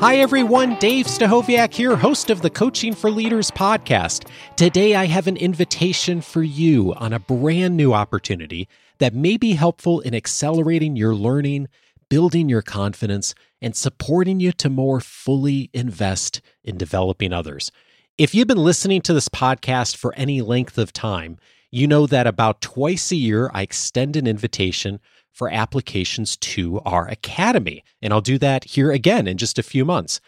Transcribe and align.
Hi, 0.00 0.18
everyone. 0.18 0.76
Dave 0.76 1.06
Stachowiak 1.06 1.74
here, 1.74 1.96
host 1.96 2.30
of 2.30 2.40
the 2.40 2.50
Coaching 2.50 2.94
for 2.94 3.10
Leaders 3.10 3.50
podcast. 3.50 4.28
Today, 4.54 4.94
I 4.94 5.06
have 5.06 5.26
an 5.26 5.36
invitation 5.36 6.20
for 6.20 6.40
you 6.40 6.94
on 6.94 7.12
a 7.12 7.18
brand 7.18 7.76
new 7.76 7.92
opportunity 7.92 8.68
that 8.98 9.12
may 9.12 9.36
be 9.36 9.54
helpful 9.54 9.98
in 9.98 10.14
accelerating 10.14 10.94
your 10.94 11.16
learning, 11.16 11.66
building 12.08 12.48
your 12.48 12.62
confidence, 12.62 13.34
and 13.60 13.74
supporting 13.74 14.38
you 14.38 14.52
to 14.52 14.70
more 14.70 15.00
fully 15.00 15.68
invest 15.74 16.42
in 16.62 16.78
developing 16.78 17.32
others. 17.32 17.72
If 18.16 18.36
you've 18.36 18.46
been 18.46 18.56
listening 18.56 19.02
to 19.02 19.12
this 19.12 19.28
podcast 19.28 19.96
for 19.96 20.14
any 20.14 20.42
length 20.42 20.78
of 20.78 20.92
time, 20.92 21.38
you 21.72 21.88
know 21.88 22.06
that 22.06 22.28
about 22.28 22.60
twice 22.60 23.10
a 23.10 23.16
year 23.16 23.50
I 23.52 23.62
extend 23.62 24.14
an 24.14 24.28
invitation 24.28 25.00
for 25.38 25.48
applications 25.52 26.36
to 26.36 26.80
our 26.80 27.06
academy. 27.06 27.84
And 28.02 28.12
I'll 28.12 28.20
do 28.20 28.38
that 28.38 28.64
here 28.64 28.90
again 28.90 29.28
in 29.28 29.36
just 29.38 29.56
a 29.56 29.62
few 29.62 29.84
months. 29.84 30.20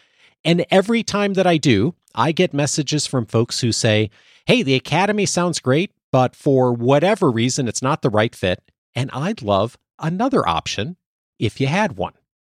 And 0.45 0.65
every 0.71 1.03
time 1.03 1.33
that 1.33 1.45
I 1.45 1.57
do, 1.57 1.95
I 2.15 2.31
get 2.31 2.53
messages 2.53 3.05
from 3.05 3.25
folks 3.25 3.59
who 3.59 3.73
say, 3.73 4.09
Hey, 4.45 4.63
the 4.63 4.73
academy 4.73 5.25
sounds 5.25 5.59
great, 5.59 5.91
but 6.13 6.33
for 6.33 6.71
whatever 6.71 7.29
reason, 7.29 7.67
it's 7.67 7.81
not 7.81 8.01
the 8.01 8.09
right 8.09 8.33
fit. 8.33 8.63
And 8.95 9.11
I'd 9.11 9.41
love 9.41 9.77
another 9.99 10.47
option 10.47 10.95
if 11.39 11.59
you 11.59 11.67
had 11.67 11.97
one. 11.97 12.13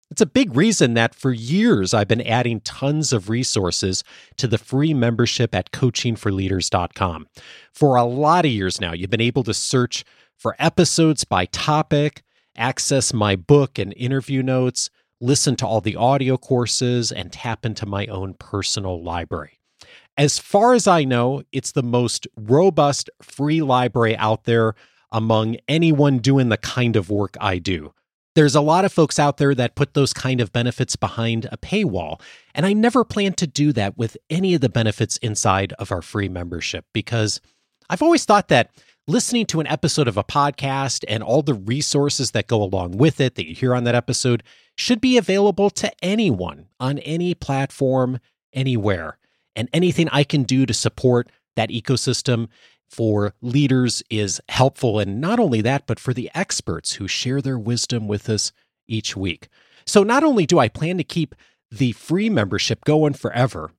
It's 0.10 0.22
a 0.22 0.26
big 0.26 0.56
reason 0.56 0.94
that 0.94 1.14
for 1.14 1.34
years 1.34 1.94
I've 1.94 2.08
been 2.08 2.22
adding 2.22 2.62
tons 2.62 3.12
of 3.12 3.30
resources 3.30 4.02
to 4.38 4.48
the 4.48 4.58
free 4.58 4.94
membership 4.94 5.54
at 5.54 5.72
coachingforleaders.com. 5.72 7.28
For 7.74 7.98
a 7.98 8.06
lot 8.06 8.46
of 8.46 8.52
years 8.52 8.80
now, 8.80 8.94
you've 8.94 9.10
been 9.10 9.20
able 9.20 9.44
to 9.44 9.54
search 9.54 10.06
for 10.38 10.56
episodes 10.60 11.24
by 11.24 11.46
topic, 11.46 12.24
access 12.56 13.14
my 13.14 13.36
book 13.36 13.78
and 13.80 13.94
interview 13.96 14.44
notes, 14.44 14.90
listen 15.22 15.56
to 15.58 15.68
all 15.68 15.82
the 15.82 15.96
audio 15.96 16.38
courses, 16.38 17.12
and 17.12 17.32
tap 17.32 17.66
into 17.66 17.86
my 17.86 18.06
own 18.08 18.34
personal 18.36 19.02
library. 19.02 19.60
As 20.18 20.40
far 20.40 20.74
as 20.74 20.88
I 20.88 21.04
know, 21.04 21.44
it's 21.52 21.74
the 21.74 21.84
most 21.84 22.28
robust 22.38 23.10
free 23.22 23.62
library 23.62 24.16
out 24.18 24.46
there 24.46 24.76
among 25.12 25.58
anyone 25.68 26.20
doing 26.20 26.50
the 26.50 26.58
kind 26.58 26.96
of 26.96 27.10
work 27.10 27.36
I 27.40 27.58
do. 27.58 27.94
There's 28.36 28.56
a 28.56 28.62
lot 28.62 28.84
of 28.84 28.92
folks 28.92 29.18
out 29.18 29.38
there 29.38 29.56
that 29.56 29.76
put 29.76 29.94
those 29.94 30.12
kind 30.12 30.42
of 30.42 30.52
benefits 30.52 30.98
behind 30.98 31.48
a 31.52 31.58
paywall, 31.58 32.20
and 32.54 32.66
I 32.66 32.74
never 32.74 33.06
plan 33.06 33.34
to 33.34 33.48
do 33.48 33.72
that 33.74 33.98
with 33.98 34.18
any 34.30 34.54
of 34.54 34.62
the 34.62 34.70
benefits 34.70 35.16
inside 35.18 35.74
of 35.80 35.92
our 35.92 36.02
free 36.02 36.28
membership 36.28 36.86
because 36.94 37.40
I've 37.90 38.02
always 38.02 38.26
thought 38.26 38.50
that 38.50 38.72
listening 39.08 39.46
to 39.46 39.60
an 39.60 39.68
episode 39.68 40.08
of 40.08 40.18
a 40.18 40.24
podcast 40.24 41.04
and 41.08 41.22
all 41.22 41.44
the 41.44 41.54
resources 41.54 42.32
that 42.32 42.48
go 42.48 42.62
along 42.62 42.98
with 42.98 43.22
it 43.22 43.36
that 43.36 43.48
you 43.48 43.54
hear 43.54 43.76
on 43.76 43.84
that 43.84 43.94
episode 43.94 44.42
should 44.76 45.00
be 45.00 45.18
available 45.18 45.70
to 45.70 45.92
anyone 46.04 46.68
on 46.80 46.98
any 47.00 47.36
platform, 47.36 48.20
anywhere. 48.52 49.18
And 49.56 49.70
anything 49.72 50.10
I 50.10 50.24
can 50.24 50.44
do 50.44 50.66
to 50.66 50.74
support 50.74 51.30
that 51.56 51.70
ecosystem 51.70 52.48
for 52.90 53.36
leaders 53.42 54.02
is 54.10 54.42
helpful. 54.50 55.00
And 55.00 55.22
not 55.22 55.40
only 55.40 55.62
that, 55.62 55.86
but 55.86 56.00
for 56.00 56.14
the 56.14 56.32
experts 56.34 56.94
who 56.94 57.08
share 57.08 57.42
their 57.42 57.60
wisdom 57.60 58.08
with 58.08 58.28
us 58.28 58.52
each 58.88 59.16
week. 59.16 59.50
So 59.86 60.02
not 60.04 60.24
only 60.24 60.48
do 60.48 60.58
I 60.58 60.68
plan 60.68 60.98
to 60.98 61.04
keep 61.04 61.36
the 61.70 61.92
free 61.92 62.30
membership 62.30 62.84
going 62.84 63.14
forever, 63.14 63.72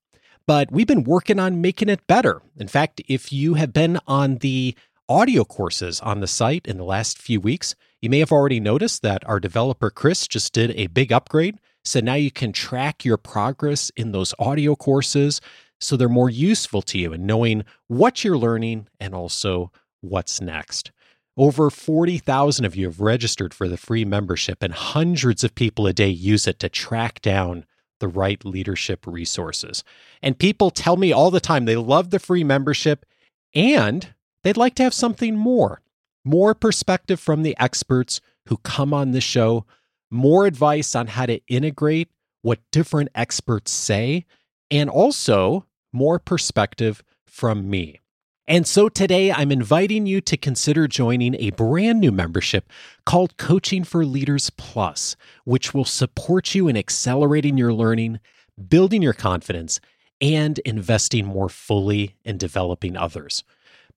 but 0.47 0.71
we've 0.71 0.87
been 0.87 1.05
working 1.05 1.41
on 1.41 1.61
making 1.61 1.89
it 1.89 2.07
better. 2.07 2.43
In 2.57 2.69
fact, 2.69 3.03
if 3.09 3.33
you 3.33 3.55
have 3.55 3.73
been 3.73 3.99
on 4.07 4.37
the 4.37 4.77
audio 5.09 5.45
courses 5.45 6.01
on 6.01 6.21
the 6.21 6.27
site 6.27 6.67
in 6.67 6.77
the 6.77 6.85
last 6.85 7.19
few 7.19 7.41
weeks, 7.41 7.75
you 8.01 8.11
may 8.11 8.19
have 8.19 8.33
already 8.33 8.61
noticed 8.61 9.03
that 9.03 9.27
our 9.29 9.41
developer 9.41 9.91
Chris 9.91 10.27
just 10.27 10.53
did 10.53 10.73
a 10.73 10.89
big 10.89 11.13
upgrade. 11.13 11.59
So 11.85 12.01
now 12.01 12.15
you 12.15 12.31
can 12.31 12.53
track 12.53 13.05
your 13.05 13.17
progress 13.17 13.91
in 13.97 14.13
those 14.13 14.35
audio 14.39 14.75
courses 14.75 15.41
so 15.81 15.97
they're 15.97 16.09
more 16.09 16.31
useful 16.31 16.83
to 16.83 16.99
you 16.99 17.13
in 17.13 17.27
knowing 17.27 17.65
what 17.87 18.25
you're 18.25 18.39
learning 18.39 18.89
and 18.99 19.15
also 19.15 19.71
what's 20.01 20.41
next. 20.41 20.91
Over 21.37 21.69
40,000 21.69 22.65
of 22.65 22.75
you 22.75 22.87
have 22.87 23.01
registered 23.01 23.53
for 23.53 23.69
the 23.69 23.77
free 23.77 24.07
membership, 24.07 24.63
and 24.63 24.73
hundreds 24.73 25.45
of 25.45 25.55
people 25.55 25.87
a 25.87 25.93
day 25.93 26.09
use 26.09 26.47
it 26.47 26.59
to 26.61 26.71
track 26.71 27.21
down 27.21 27.67
the 28.01 28.09
right 28.09 28.43
leadership 28.45 29.07
resources. 29.07 29.85
And 30.23 30.39
people 30.39 30.71
tell 30.71 30.97
me 30.97 31.13
all 31.13 31.31
the 31.31 31.41
time 31.41 31.65
they 31.65 31.77
love 31.77 32.11
the 32.11 32.19
free 32.19 32.43
membership 32.43 33.05
and 33.55 34.15
They'd 34.47 34.57
like 34.57 34.77
to 34.77 34.85
have 34.85 34.95
something 34.95 35.35
more, 35.35 35.81
more 36.25 36.55
perspective 36.55 37.19
from 37.19 37.43
the 37.43 37.57
experts 37.59 38.21
who 38.47 38.59
come 38.59 38.95
on 38.95 39.11
the 39.11 39.21
show, 39.21 39.67
more 40.09 40.47
advice 40.47 40.95
on 40.95 41.09
how 41.09 41.27
to 41.27 41.45
integrate 41.49 42.11
what 42.43 42.61
different 42.71 43.09
experts 43.13 43.73
say, 43.73 44.25
and 44.71 44.89
also 44.89 45.67
more 45.93 46.21
perspective 46.21 47.03
from 47.25 47.69
me. 47.69 47.99
And 48.47 48.69
so 48.69 48.89
today 48.89 49.33
I'm 49.33 49.51
inviting 49.51 50.07
you 50.07 50.21
to 50.21 50.37
consider 50.37 50.87
joining 50.87 51.35
a 51.35 51.51
brand 51.51 51.99
new 51.99 52.13
membership 52.13 52.71
called 53.05 53.39
Coaching 53.39 53.83
for 53.83 54.07
Leaders 54.07 54.51
Plus, 54.51 55.17
which 55.43 55.75
will 55.75 55.85
support 55.85 56.55
you 56.55 56.69
in 56.69 56.77
accelerating 56.77 57.59
your 57.59 57.73
learning, 57.73 58.21
building 58.69 59.03
your 59.03 59.13
confidence, 59.13 59.81
and 60.21 60.61
investing 60.61 61.27
more 61.27 61.49
fully 61.49 62.15
in 62.25 62.39
developing 62.39 62.97
others. 62.97 63.43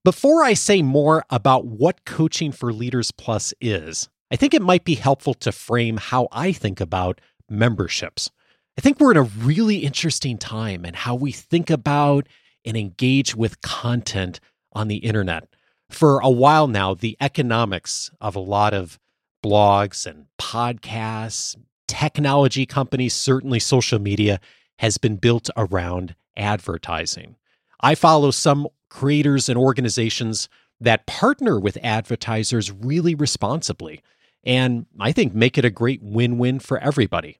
Before 0.02 0.42
I 0.42 0.54
say 0.54 0.80
more 0.80 1.26
about 1.28 1.66
what 1.66 2.06
Coaching 2.06 2.52
for 2.52 2.72
Leaders 2.72 3.10
Plus 3.10 3.52
is, 3.60 4.08
I 4.30 4.36
think 4.36 4.54
it 4.54 4.62
might 4.62 4.82
be 4.82 4.94
helpful 4.94 5.34
to 5.34 5.52
frame 5.52 5.98
how 5.98 6.26
I 6.32 6.52
think 6.52 6.80
about 6.80 7.20
memberships. 7.50 8.30
I 8.78 8.80
think 8.80 8.98
we're 8.98 9.10
in 9.10 9.18
a 9.18 9.22
really 9.22 9.78
interesting 9.78 10.38
time 10.38 10.86
in 10.86 10.94
how 10.94 11.14
we 11.14 11.32
think 11.32 11.68
about 11.68 12.28
and 12.64 12.78
engage 12.78 13.36
with 13.36 13.60
content 13.60 14.40
on 14.72 14.88
the 14.88 14.98
internet. 14.98 15.46
For 15.90 16.20
a 16.20 16.30
while 16.30 16.66
now, 16.66 16.94
the 16.94 17.18
economics 17.20 18.10
of 18.22 18.34
a 18.34 18.40
lot 18.40 18.72
of 18.72 18.98
blogs 19.44 20.06
and 20.06 20.28
podcasts, 20.38 21.56
technology 21.86 22.64
companies, 22.64 23.12
certainly 23.12 23.58
social 23.58 23.98
media, 23.98 24.40
has 24.78 24.96
been 24.96 25.16
built 25.16 25.50
around 25.58 26.14
advertising. 26.38 27.36
I 27.82 27.94
follow 27.94 28.30
some 28.30 28.66
creators 28.90 29.48
and 29.48 29.58
organizations 29.58 30.48
that 30.80 31.06
partner 31.06 31.58
with 31.58 31.78
advertisers 31.82 32.70
really 32.70 33.14
responsibly, 33.14 34.02
and 34.44 34.86
I 34.98 35.12
think 35.12 35.34
make 35.34 35.56
it 35.56 35.64
a 35.64 35.70
great 35.70 36.02
win 36.02 36.38
win 36.38 36.58
for 36.58 36.78
everybody. 36.78 37.38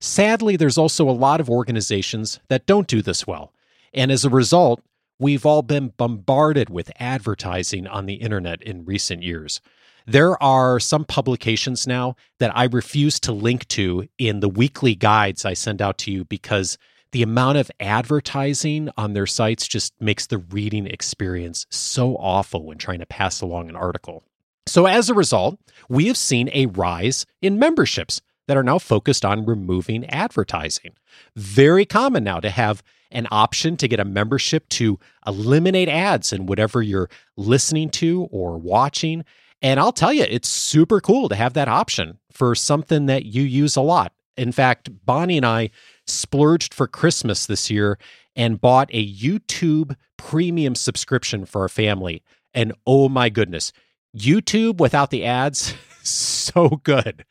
Sadly, 0.00 0.56
there's 0.56 0.78
also 0.78 1.08
a 1.08 1.12
lot 1.12 1.40
of 1.40 1.48
organizations 1.48 2.40
that 2.48 2.66
don't 2.66 2.86
do 2.86 3.02
this 3.02 3.26
well, 3.26 3.52
and 3.92 4.12
as 4.12 4.24
a 4.24 4.30
result, 4.30 4.82
we've 5.18 5.46
all 5.46 5.62
been 5.62 5.92
bombarded 5.96 6.68
with 6.68 6.90
advertising 6.98 7.86
on 7.86 8.06
the 8.06 8.14
internet 8.14 8.62
in 8.62 8.84
recent 8.84 9.22
years. 9.22 9.60
There 10.06 10.40
are 10.42 10.78
some 10.78 11.04
publications 11.04 11.86
now 11.86 12.16
that 12.38 12.54
I 12.54 12.64
refuse 12.64 13.18
to 13.20 13.32
link 13.32 13.66
to 13.68 14.06
in 14.18 14.40
the 14.40 14.50
weekly 14.50 14.94
guides 14.94 15.46
I 15.46 15.54
send 15.54 15.80
out 15.80 15.96
to 15.98 16.12
you 16.12 16.24
because 16.24 16.76
the 17.14 17.22
amount 17.22 17.56
of 17.56 17.70
advertising 17.78 18.90
on 18.96 19.12
their 19.12 19.24
sites 19.24 19.68
just 19.68 19.92
makes 20.00 20.26
the 20.26 20.38
reading 20.38 20.84
experience 20.88 21.64
so 21.70 22.16
awful 22.16 22.66
when 22.66 22.76
trying 22.76 22.98
to 22.98 23.06
pass 23.06 23.40
along 23.40 23.68
an 23.68 23.76
article. 23.76 24.24
So, 24.66 24.86
as 24.86 25.08
a 25.08 25.14
result, 25.14 25.60
we 25.88 26.08
have 26.08 26.16
seen 26.16 26.50
a 26.52 26.66
rise 26.66 27.24
in 27.40 27.56
memberships 27.56 28.20
that 28.48 28.56
are 28.56 28.64
now 28.64 28.80
focused 28.80 29.24
on 29.24 29.46
removing 29.46 30.04
advertising. 30.06 30.96
Very 31.36 31.86
common 31.86 32.24
now 32.24 32.40
to 32.40 32.50
have 32.50 32.82
an 33.12 33.28
option 33.30 33.76
to 33.76 33.86
get 33.86 34.00
a 34.00 34.04
membership 34.04 34.68
to 34.70 34.98
eliminate 35.24 35.88
ads 35.88 36.32
in 36.32 36.46
whatever 36.46 36.82
you're 36.82 37.08
listening 37.36 37.90
to 37.90 38.26
or 38.32 38.58
watching. 38.58 39.24
And 39.62 39.78
I'll 39.78 39.92
tell 39.92 40.12
you, 40.12 40.26
it's 40.28 40.48
super 40.48 41.00
cool 41.00 41.28
to 41.28 41.36
have 41.36 41.52
that 41.52 41.68
option 41.68 42.18
for 42.32 42.56
something 42.56 43.06
that 43.06 43.24
you 43.24 43.44
use 43.44 43.76
a 43.76 43.82
lot. 43.82 44.12
In 44.36 44.50
fact, 44.50 44.90
Bonnie 45.06 45.36
and 45.36 45.46
I 45.46 45.70
splurged 46.06 46.74
for 46.74 46.86
Christmas 46.86 47.46
this 47.46 47.70
year 47.70 47.98
and 48.36 48.60
bought 48.60 48.90
a 48.92 49.12
YouTube 49.14 49.96
premium 50.16 50.74
subscription 50.74 51.44
for 51.44 51.62
our 51.62 51.68
family. 51.68 52.22
And 52.52 52.72
oh 52.86 53.08
my 53.08 53.28
goodness, 53.28 53.72
YouTube 54.16 54.78
without 54.78 55.10
the 55.10 55.24
ads, 55.24 55.74
so 56.02 56.80
good. 56.84 57.24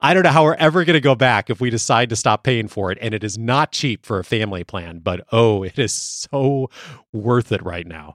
I 0.00 0.14
don't 0.14 0.22
know 0.22 0.30
how 0.30 0.44
we're 0.44 0.54
ever 0.54 0.84
going 0.84 0.94
to 0.94 1.00
go 1.00 1.14
back 1.14 1.50
if 1.50 1.60
we 1.60 1.70
decide 1.70 2.08
to 2.10 2.16
stop 2.16 2.44
paying 2.44 2.68
for 2.68 2.90
it. 2.90 2.98
And 3.00 3.12
it 3.12 3.24
is 3.24 3.36
not 3.36 3.72
cheap 3.72 4.06
for 4.06 4.18
a 4.18 4.24
family 4.24 4.64
plan, 4.64 5.00
but 5.00 5.26
oh, 5.32 5.62
it 5.62 5.78
is 5.78 5.92
so 5.92 6.70
worth 7.12 7.52
it 7.52 7.62
right 7.64 7.86
now. 7.86 8.14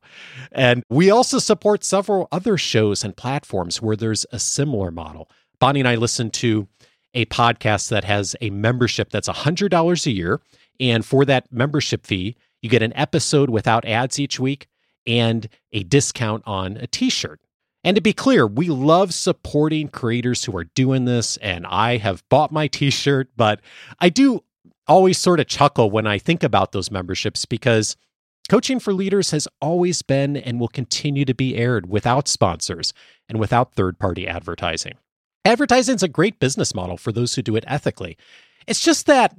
And 0.51 0.83
we 0.89 1.09
also 1.09 1.39
support 1.39 1.83
several 1.83 2.27
other 2.31 2.57
shows 2.57 3.03
and 3.03 3.15
platforms 3.15 3.81
where 3.81 3.95
there's 3.95 4.25
a 4.31 4.39
similar 4.39 4.91
model. 4.91 5.29
Bonnie 5.59 5.81
and 5.81 5.89
I 5.89 5.95
listen 5.95 6.31
to 6.31 6.67
a 7.15 7.25
podcast 7.25 7.89
that 7.89 8.03
has 8.03 8.35
a 8.41 8.51
membership 8.51 9.09
that's 9.09 9.27
$100 9.29 10.05
a 10.05 10.11
year. 10.11 10.41
And 10.79 11.05
for 11.05 11.25
that 11.25 11.51
membership 11.51 12.05
fee, 12.05 12.35
you 12.61 12.69
get 12.69 12.83
an 12.83 12.93
episode 12.95 13.49
without 13.49 13.85
ads 13.85 14.19
each 14.19 14.39
week 14.39 14.67
and 15.07 15.47
a 15.71 15.83
discount 15.83 16.43
on 16.45 16.77
a 16.77 16.87
t 16.87 17.09
shirt. 17.09 17.39
And 17.83 17.95
to 17.95 18.01
be 18.01 18.13
clear, 18.13 18.47
we 18.47 18.67
love 18.67 19.13
supporting 19.13 19.87
creators 19.87 20.43
who 20.43 20.57
are 20.57 20.63
doing 20.63 21.05
this. 21.05 21.37
And 21.37 21.65
I 21.67 21.97
have 21.97 22.27
bought 22.29 22.51
my 22.51 22.67
t 22.67 22.89
shirt, 22.89 23.29
but 23.37 23.61
I 23.99 24.09
do 24.09 24.43
always 24.87 25.17
sort 25.17 25.39
of 25.39 25.47
chuckle 25.47 25.89
when 25.89 26.05
I 26.05 26.17
think 26.17 26.43
about 26.43 26.71
those 26.71 26.91
memberships 26.91 27.45
because 27.45 27.95
Coaching 28.49 28.79
for 28.79 28.93
Leaders 28.93 29.31
has 29.31 29.47
always 29.59 30.01
been 30.03 30.37
and 30.37 30.59
will 30.59 30.67
continue 30.67 31.25
to 31.25 31.33
be 31.33 31.55
aired 31.55 31.89
without 31.89 32.27
sponsors 32.27 32.93
and 33.27 33.39
without 33.39 33.73
third 33.73 33.97
party 33.97 34.27
advertising. 34.27 34.93
Advertising 35.45 35.93
is 35.93 36.01
a 36.01 36.07
great 36.07 36.39
business 36.39 36.73
model 36.73 36.97
for 36.97 37.11
those 37.11 37.35
who 37.35 37.43
do 37.43 37.55
it 37.55 37.63
ethically. 37.67 38.17
It's 38.65 38.81
just 38.81 39.05
that 39.05 39.37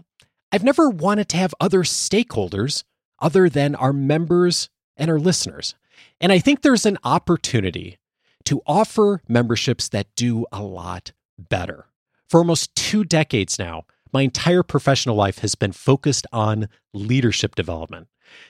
I've 0.53 0.63
never 0.63 0.89
wanted 0.89 1.29
to 1.31 1.37
have 1.37 1.53
other 1.61 1.81
stakeholders 1.83 2.85
other 3.19 3.49
than 3.49 3.75
our 3.75 3.93
members 3.93 4.71
and 4.97 5.11
our 5.11 5.19
listeners. 5.19 5.75
And 6.21 6.31
I 6.31 6.39
think 6.39 6.63
there's 6.63 6.87
an 6.87 6.99
opportunity 7.03 7.99
to 8.45 8.63
offer 8.67 9.21
memberships 9.27 9.89
that 9.89 10.07
do 10.15 10.47
a 10.53 10.63
lot 10.63 11.11
better. 11.37 11.87
For 12.29 12.39
almost 12.39 12.77
two 12.77 13.03
decades 13.03 13.59
now, 13.59 13.83
my 14.13 14.23
entire 14.23 14.63
professional 14.63 15.17
life 15.17 15.41
has 15.41 15.57
been 15.57 15.73
focused 15.73 16.27
on 16.33 16.69
leadership 16.95 17.57
development. 17.57 18.07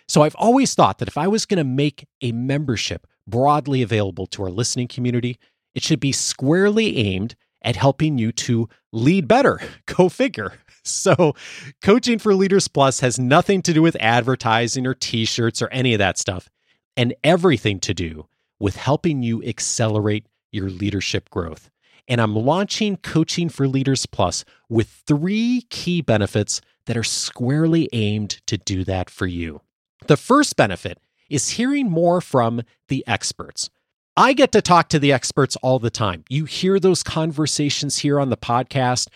So 0.07 0.23
I've 0.23 0.37
always 0.37 0.75
thought 0.75 0.99
that 0.99 1.09
if 1.09 1.17
I 1.17 1.27
was 1.27 1.47
going 1.47 1.59
to 1.59 1.65
make 1.65 2.07
a 2.21 2.33
membership 2.33 3.07
broadly 3.27 3.81
available 3.81 4.27
to 4.27 4.43
our 4.43 4.51
listening 4.51 4.89
community, 4.89 5.39
it 5.75 5.83
should 5.83 6.01
be 6.01 6.13
squarely 6.13 6.99
aimed 6.99 7.35
at 7.67 7.77
helping 7.77 8.17
you 8.17 8.33
to 8.33 8.69
lead 8.93 9.29
better. 9.29 9.61
Go 9.87 10.09
figure. 10.09 10.55
So, 10.83 11.35
Coaching 11.83 12.21
for 12.21 12.33
Leaders 12.33 12.69
Plus 12.69 13.01
has 13.01 13.19
nothing 13.19 13.61
to 13.63 13.75
do 13.75 13.83
with 13.83 13.97
advertising 13.99 14.87
or 14.87 14.95
t 14.95 15.25
shirts 15.25 15.61
or 15.61 15.69
any 15.69 15.93
of 15.93 15.99
that 15.99 16.17
stuff, 16.17 16.49
and 16.97 17.13
everything 17.25 17.81
to 17.81 17.93
do 17.93 18.29
with 18.61 18.77
helping 18.77 19.23
you 19.23 19.43
accelerate 19.43 20.27
your 20.53 20.71
leadership 20.71 21.29
growth. 21.29 21.71
And 22.09 22.21
I'm 22.21 22.37
launching 22.37 22.99
Coaching 22.99 23.49
for 23.49 23.67
Leaders 23.67 24.07
Plus 24.07 24.45
with 24.69 24.89
three 24.89 25.67
key 25.71 26.03
benefits 26.03 26.61
that 26.87 26.97
are 26.97 27.03
squarely 27.03 27.89
aimed 27.93 28.41
to 28.47 28.57
do 28.57 28.85
that 28.85 29.11
for 29.11 29.27
you. 29.27 29.61
The 30.07 30.17
first 30.17 30.55
benefit 30.55 31.01
is 31.29 31.51
hearing 31.51 31.91
more 31.91 32.21
from 32.21 32.63
the 32.87 33.05
experts. 33.09 33.71
I 34.19 34.33
get 34.33 34.51
to 34.53 34.63
talk 34.63 34.89
to 34.89 34.99
the 34.99 35.13
experts 35.13 35.57
all 35.57 35.79
the 35.79 35.91
time. 35.91 36.25
You 36.31 36.47
hear 36.47 36.81
those 36.81 37.03
conversations 37.03 37.99
here 37.99 38.19
on 38.19 38.31
the 38.31 38.37
podcast. 38.39 39.09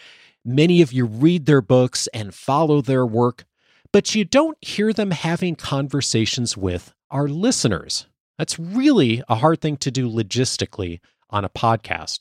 Many 0.45 0.83
of 0.83 0.93
you 0.93 1.07
read 1.07 1.47
their 1.47 1.63
books 1.63 2.07
and 2.09 2.35
follow 2.35 2.83
their 2.83 3.07
work, 3.07 3.47
but 3.95 4.15
you 4.15 4.27
don't 4.27 4.59
hear 4.61 4.93
them 4.93 5.13
having 5.13 5.57
conversations 5.57 6.55
with 6.55 6.93
our 7.11 7.29
listeners. 7.29 8.09
That's 8.37 8.59
really 8.59 9.23
a 9.27 9.37
hard 9.37 9.63
thing 9.63 9.79
to 9.79 9.91
do 9.91 10.07
logistically 10.07 11.01
on 11.31 11.47
a 11.47 11.49
podcast. 11.49 12.19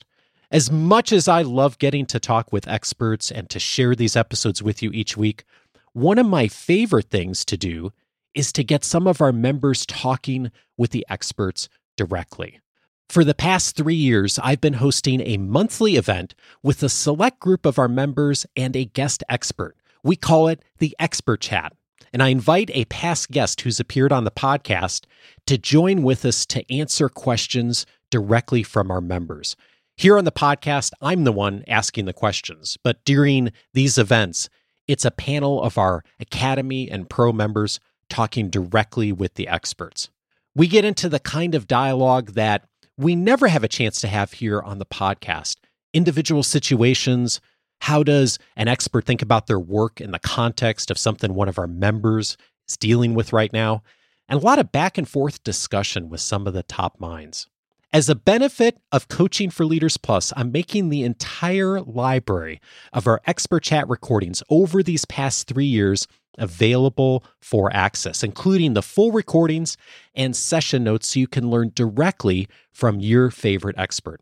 As 0.50 0.70
much 0.70 1.12
as 1.12 1.28
I 1.28 1.42
love 1.42 1.76
getting 1.76 2.06
to 2.06 2.18
talk 2.18 2.50
with 2.50 2.66
experts 2.66 3.30
and 3.30 3.50
to 3.50 3.58
share 3.58 3.94
these 3.94 4.16
episodes 4.16 4.62
with 4.62 4.82
you 4.82 4.90
each 4.92 5.18
week, 5.18 5.44
one 5.92 6.16
of 6.16 6.24
my 6.24 6.48
favorite 6.48 7.10
things 7.10 7.44
to 7.44 7.58
do 7.58 7.92
is 8.34 8.52
to 8.52 8.64
get 8.64 8.84
some 8.84 9.06
of 9.06 9.20
our 9.20 9.32
members 9.32 9.84
talking 9.84 10.50
with 10.78 10.92
the 10.92 11.04
experts 11.10 11.68
directly. 11.98 12.58
For 13.10 13.24
the 13.24 13.34
past 13.34 13.74
three 13.74 13.96
years, 13.96 14.38
I've 14.40 14.60
been 14.60 14.74
hosting 14.74 15.20
a 15.20 15.36
monthly 15.36 15.96
event 15.96 16.32
with 16.62 16.80
a 16.84 16.88
select 16.88 17.40
group 17.40 17.66
of 17.66 17.76
our 17.76 17.88
members 17.88 18.46
and 18.54 18.76
a 18.76 18.84
guest 18.84 19.24
expert. 19.28 19.76
We 20.04 20.14
call 20.14 20.46
it 20.46 20.62
the 20.78 20.94
Expert 21.00 21.40
Chat. 21.40 21.72
And 22.12 22.22
I 22.22 22.28
invite 22.28 22.70
a 22.72 22.84
past 22.84 23.32
guest 23.32 23.62
who's 23.62 23.80
appeared 23.80 24.12
on 24.12 24.22
the 24.22 24.30
podcast 24.30 25.06
to 25.48 25.58
join 25.58 26.04
with 26.04 26.24
us 26.24 26.46
to 26.46 26.72
answer 26.72 27.08
questions 27.08 27.84
directly 28.10 28.62
from 28.62 28.92
our 28.92 29.00
members. 29.00 29.56
Here 29.96 30.16
on 30.16 30.24
the 30.24 30.30
podcast, 30.30 30.92
I'm 31.00 31.24
the 31.24 31.32
one 31.32 31.64
asking 31.66 32.04
the 32.04 32.12
questions, 32.12 32.78
but 32.84 33.04
during 33.04 33.50
these 33.74 33.98
events, 33.98 34.48
it's 34.86 35.04
a 35.04 35.10
panel 35.10 35.60
of 35.64 35.76
our 35.76 36.04
Academy 36.20 36.88
and 36.88 37.10
Pro 37.10 37.32
members 37.32 37.80
talking 38.08 38.50
directly 38.50 39.10
with 39.10 39.34
the 39.34 39.48
experts. 39.48 40.10
We 40.54 40.68
get 40.68 40.84
into 40.84 41.08
the 41.08 41.18
kind 41.18 41.56
of 41.56 41.66
dialogue 41.66 42.34
that 42.34 42.66
we 43.00 43.16
never 43.16 43.48
have 43.48 43.64
a 43.64 43.68
chance 43.68 43.98
to 44.02 44.08
have 44.08 44.32
here 44.34 44.60
on 44.60 44.78
the 44.78 44.86
podcast 44.86 45.56
individual 45.92 46.42
situations. 46.42 47.40
How 47.80 48.02
does 48.02 48.38
an 48.56 48.68
expert 48.68 49.06
think 49.06 49.22
about 49.22 49.46
their 49.46 49.58
work 49.58 50.00
in 50.00 50.10
the 50.10 50.18
context 50.18 50.90
of 50.90 50.98
something 50.98 51.34
one 51.34 51.48
of 51.48 51.58
our 51.58 51.66
members 51.66 52.36
is 52.68 52.76
dealing 52.76 53.14
with 53.14 53.32
right 53.32 53.52
now? 53.52 53.82
And 54.28 54.40
a 54.40 54.44
lot 54.44 54.58
of 54.58 54.70
back 54.70 54.98
and 54.98 55.08
forth 55.08 55.42
discussion 55.42 56.10
with 56.10 56.20
some 56.20 56.46
of 56.46 56.52
the 56.52 56.62
top 56.62 57.00
minds. 57.00 57.48
As 57.92 58.08
a 58.08 58.14
benefit 58.14 58.78
of 58.92 59.08
Coaching 59.08 59.50
for 59.50 59.66
Leaders 59.66 59.96
Plus, 59.96 60.32
I'm 60.36 60.52
making 60.52 60.90
the 60.90 61.02
entire 61.02 61.80
library 61.80 62.60
of 62.92 63.08
our 63.08 63.20
expert 63.26 63.64
chat 63.64 63.88
recordings 63.88 64.44
over 64.48 64.80
these 64.80 65.04
past 65.06 65.48
three 65.48 65.66
years 65.66 66.06
available 66.38 67.24
for 67.40 67.68
access, 67.74 68.22
including 68.22 68.74
the 68.74 68.82
full 68.82 69.10
recordings 69.10 69.76
and 70.14 70.36
session 70.36 70.84
notes 70.84 71.08
so 71.08 71.18
you 71.18 71.26
can 71.26 71.50
learn 71.50 71.72
directly 71.74 72.46
from 72.70 73.00
your 73.00 73.28
favorite 73.28 73.74
expert. 73.76 74.20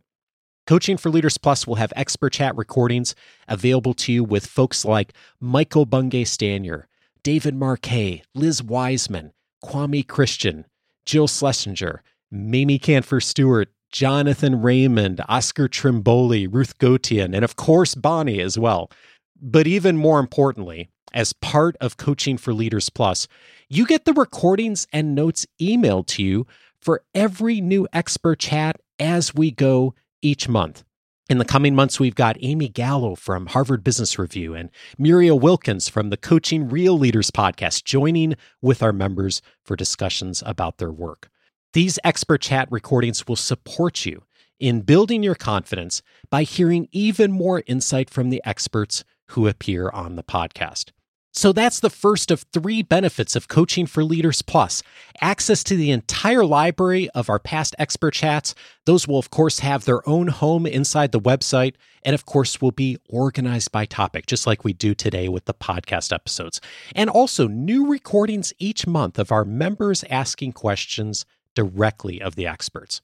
Coaching 0.67 0.97
for 0.97 1.11
Leaders 1.11 1.37
Plus 1.37 1.67
will 1.67 1.75
have 1.75 1.93
expert 1.95 2.33
chat 2.33 2.57
recordings 2.57 3.15
available 3.49 3.93
to 3.93 4.13
you 4.15 4.25
with 4.25 4.47
folks 4.47 4.87
like 4.87 5.13
Michael 5.41 5.85
Bungay 5.85 6.25
Stanier, 6.25 6.85
David 7.23 7.55
Marquet, 7.55 8.23
Liz 8.35 8.63
Wiseman, 8.63 9.35
Kwame 9.63 10.09
Christian, 10.09 10.65
Jill 11.05 11.29
Schlesinger, 11.29 12.03
Mamie 12.31 12.79
Kanfer 12.79 13.23
Stewart, 13.23 13.69
Jonathan 13.91 14.61
Raymond, 14.61 15.23
Oscar 15.29 15.69
Trimboli, 15.69 16.47
Ruth 16.51 16.79
Gotian, 16.79 17.35
and 17.35 17.45
of 17.45 17.57
course 17.57 17.95
Bonnie 17.95 18.41
as 18.41 18.59
well. 18.59 18.91
But 19.41 19.67
even 19.67 19.97
more 19.97 20.21
importantly, 20.21 20.91
as 21.15 21.33
part 21.33 21.77
of 21.81 21.97
Coaching 21.97 22.37
for 22.37 22.53
Leaders 22.53 22.91
Plus, 22.91 23.29
you 23.69 23.87
get 23.87 24.05
the 24.05 24.13
recordings 24.13 24.87
and 24.93 25.15
notes 25.15 25.47
emailed 25.61 26.07
to 26.09 26.23
you 26.23 26.47
for 26.81 27.03
every 27.15 27.61
new 27.61 27.89
expert 27.93 28.39
chat 28.39 28.81
as 28.99 29.35
we 29.35 29.51
go 29.51 29.95
each 30.23 30.49
month. 30.49 30.85
In 31.31 31.39
the 31.39 31.45
coming 31.45 31.75
months, 31.75 32.01
we've 32.01 32.15
got 32.15 32.39
Amy 32.41 32.69
Gallo 32.69 33.15
from 33.15 33.47
Harvard 33.47 33.85
Business 33.85 34.19
Review 34.19 34.55
and 34.55 34.71
Muriel 34.97 35.39
Wilkins 35.39 35.89
from 35.89 36.09
the 36.09 36.17
Coaching 36.17 36.69
Real 36.69 36.99
Leaders 36.99 37.31
podcast 37.31 37.85
joining 37.85 38.35
with 38.63 38.83
our 38.83 38.95
members 38.95 39.43
for 39.63 39.77
discussions 39.77 40.43
about 40.47 40.79
their 40.79 40.93
work. 40.93 41.31
These 41.75 41.99
expert 42.03 42.41
chat 42.41 42.69
recordings 42.71 43.27
will 43.27 43.37
support 43.37 44.07
you 44.07 44.23
in 44.59 44.81
building 44.81 45.23
your 45.23 45.35
confidence 45.35 46.03
by 46.31 46.43
hearing 46.43 46.89
even 46.93 47.31
more 47.31 47.63
insight 47.67 48.09
from 48.09 48.31
the 48.31 48.43
experts 48.45 49.05
who 49.29 49.47
appear 49.47 49.91
on 49.91 50.17
the 50.17 50.23
podcast. 50.23 50.93
So 51.35 51.53
that's 51.53 51.79
the 51.79 51.91
first 51.91 52.31
of 52.31 52.47
three 52.53 52.83
benefits 52.83 53.37
of 53.37 53.49
Coaching 53.49 53.87
for 53.87 54.03
Leaders 54.03 54.41
Plus 54.43 54.83
access 55.21 55.63
to 55.65 55.77
the 55.77 55.91
entire 55.91 56.45
library 56.45 57.09
of 57.11 57.29
our 57.29 57.39
past 57.39 57.77
expert 57.79 58.15
chats. 58.15 58.55
Those 58.87 59.07
will, 59.07 59.19
of 59.19 59.31
course, 59.31 59.59
have 59.59 59.85
their 59.85 60.07
own 60.09 60.29
home 60.29 60.67
inside 60.67 61.13
the 61.13 61.21
website, 61.21 61.75
and 62.03 62.15
of 62.15 62.25
course, 62.25 62.61
will 62.61 62.73
be 62.73 62.97
organized 63.09 63.71
by 63.71 63.85
topic, 63.85 64.27
just 64.27 64.47
like 64.47 64.65
we 64.65 64.73
do 64.73 64.95
today 64.95 65.29
with 65.29 65.45
the 65.45 65.55
podcast 65.55 66.13
episodes. 66.13 66.61
And 66.97 67.11
also, 67.11 67.47
new 67.47 67.87
recordings 67.87 68.53
each 68.59 68.87
month 68.87 69.19
of 69.19 69.31
our 69.31 69.45
members 69.45 70.05
asking 70.11 70.55
questions 70.55 71.25
directly 71.59 72.23
of 72.23 72.37
the 72.37 72.47
experts. 72.47 73.01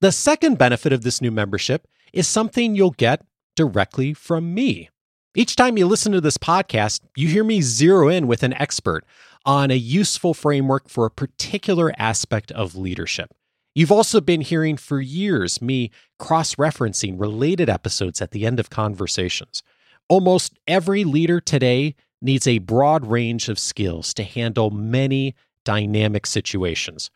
The 0.00 0.12
second 0.12 0.58
benefit 0.58 0.92
of 0.92 1.02
this 1.02 1.20
new 1.20 1.32
membership 1.32 1.88
is 2.12 2.28
something 2.28 2.76
you'll 2.76 2.92
get 2.92 3.24
directly 3.56 4.14
from 4.14 4.54
me. 4.54 4.90
Each 5.34 5.56
time 5.56 5.76
you 5.76 5.88
listen 5.88 6.12
to 6.12 6.20
this 6.20 6.38
podcast, 6.38 7.00
you 7.16 7.26
hear 7.26 7.42
me 7.42 7.62
zero 7.62 8.06
in 8.06 8.28
with 8.28 8.44
an 8.44 8.52
expert 8.52 9.04
on 9.44 9.72
a 9.72 9.74
useful 9.74 10.34
framework 10.34 10.88
for 10.88 11.04
a 11.04 11.10
particular 11.10 11.92
aspect 11.98 12.52
of 12.52 12.76
leadership. 12.76 13.34
You've 13.74 13.90
also 13.90 14.20
been 14.20 14.40
hearing 14.40 14.76
for 14.76 15.00
years 15.00 15.60
me 15.60 15.90
cross 16.20 16.54
referencing 16.54 17.20
related 17.20 17.68
episodes 17.68 18.22
at 18.22 18.30
the 18.30 18.46
end 18.46 18.60
of 18.60 18.70
conversations. 18.70 19.64
Almost 20.08 20.60
every 20.68 21.02
leader 21.02 21.40
today 21.40 21.96
needs 22.22 22.46
a 22.46 22.58
broad 22.58 23.04
range 23.04 23.48
of 23.48 23.58
skills 23.58 24.14
to 24.14 24.22
handle 24.22 24.70
many 24.70 25.34
dynamic 25.64 26.26
situations. 26.26 27.10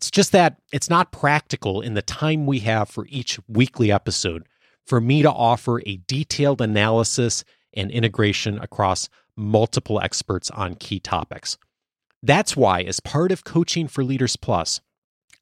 It's 0.00 0.10
just 0.10 0.32
that 0.32 0.56
it's 0.72 0.88
not 0.88 1.12
practical 1.12 1.82
in 1.82 1.92
the 1.92 2.00
time 2.00 2.46
we 2.46 2.60
have 2.60 2.88
for 2.88 3.04
each 3.10 3.38
weekly 3.46 3.92
episode 3.92 4.46
for 4.86 4.98
me 4.98 5.20
to 5.20 5.30
offer 5.30 5.82
a 5.84 6.00
detailed 6.06 6.62
analysis 6.62 7.44
and 7.74 7.90
integration 7.90 8.58
across 8.60 9.10
multiple 9.36 10.00
experts 10.00 10.50
on 10.52 10.76
key 10.76 11.00
topics. 11.00 11.58
That's 12.22 12.56
why, 12.56 12.80
as 12.80 13.00
part 13.00 13.30
of 13.30 13.44
Coaching 13.44 13.88
for 13.88 14.02
Leaders 14.02 14.36
Plus, 14.36 14.80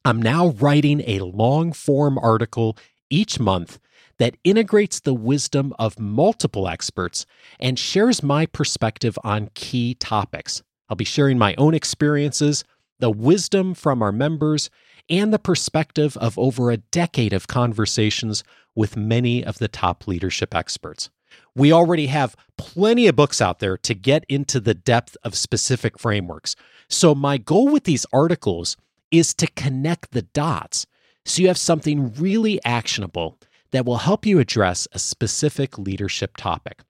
I'm 0.03 0.21
now 0.21 0.49
writing 0.49 1.03
a 1.07 1.21
long 1.21 1.71
form 1.71 2.17
article 2.17 2.77
each 3.09 3.39
month 3.39 3.79
that 4.17 4.35
integrates 4.43 4.99
the 4.99 5.13
wisdom 5.13 5.73
of 5.79 5.97
multiple 5.97 6.67
experts 6.67 7.25
and 7.61 7.79
shares 7.79 8.21
my 8.21 8.45
perspective 8.45 9.17
on 9.23 9.51
key 9.53 9.93
topics. 9.93 10.61
I'll 10.89 10.97
be 10.97 11.05
sharing 11.05 11.37
my 11.37 11.55
own 11.57 11.73
experiences 11.73 12.65
the 12.99 13.09
wisdom 13.09 13.73
from 13.73 14.01
our 14.01 14.11
members, 14.11 14.69
and 15.09 15.33
the 15.33 15.39
perspective 15.39 16.15
of 16.17 16.37
over 16.37 16.69
a 16.69 16.77
decade 16.77 17.33
of 17.33 17.47
conversations 17.47 18.43
with 18.75 18.95
many 18.95 19.43
of 19.43 19.57
the 19.57 19.67
top 19.67 20.07
leadership 20.07 20.53
experts. 20.53 21.09
We 21.55 21.73
already 21.73 22.07
have 22.07 22.35
plenty 22.57 23.07
of 23.07 23.15
books 23.15 23.41
out 23.41 23.59
there 23.59 23.77
to 23.77 23.93
get 23.93 24.25
into 24.29 24.59
the 24.59 24.73
depth 24.73 25.17
of 25.23 25.35
specific 25.35 25.99
frameworks. 25.99 26.55
So, 26.87 27.15
my 27.15 27.37
goal 27.37 27.69
with 27.69 27.83
these 27.85 28.05
articles 28.13 28.77
is 29.11 29.33
to 29.35 29.47
connect 29.47 30.11
the 30.11 30.21
dots 30.21 30.85
so 31.25 31.41
you 31.41 31.47
have 31.47 31.57
something 31.57 32.13
really 32.13 32.63
actionable 32.63 33.37
that 33.71 33.85
will 33.85 33.97
help 33.97 34.25
you 34.25 34.39
address 34.39 34.87
a 34.93 34.99
specific 34.99 35.77
leadership 35.77 36.37
topic. 36.37 36.81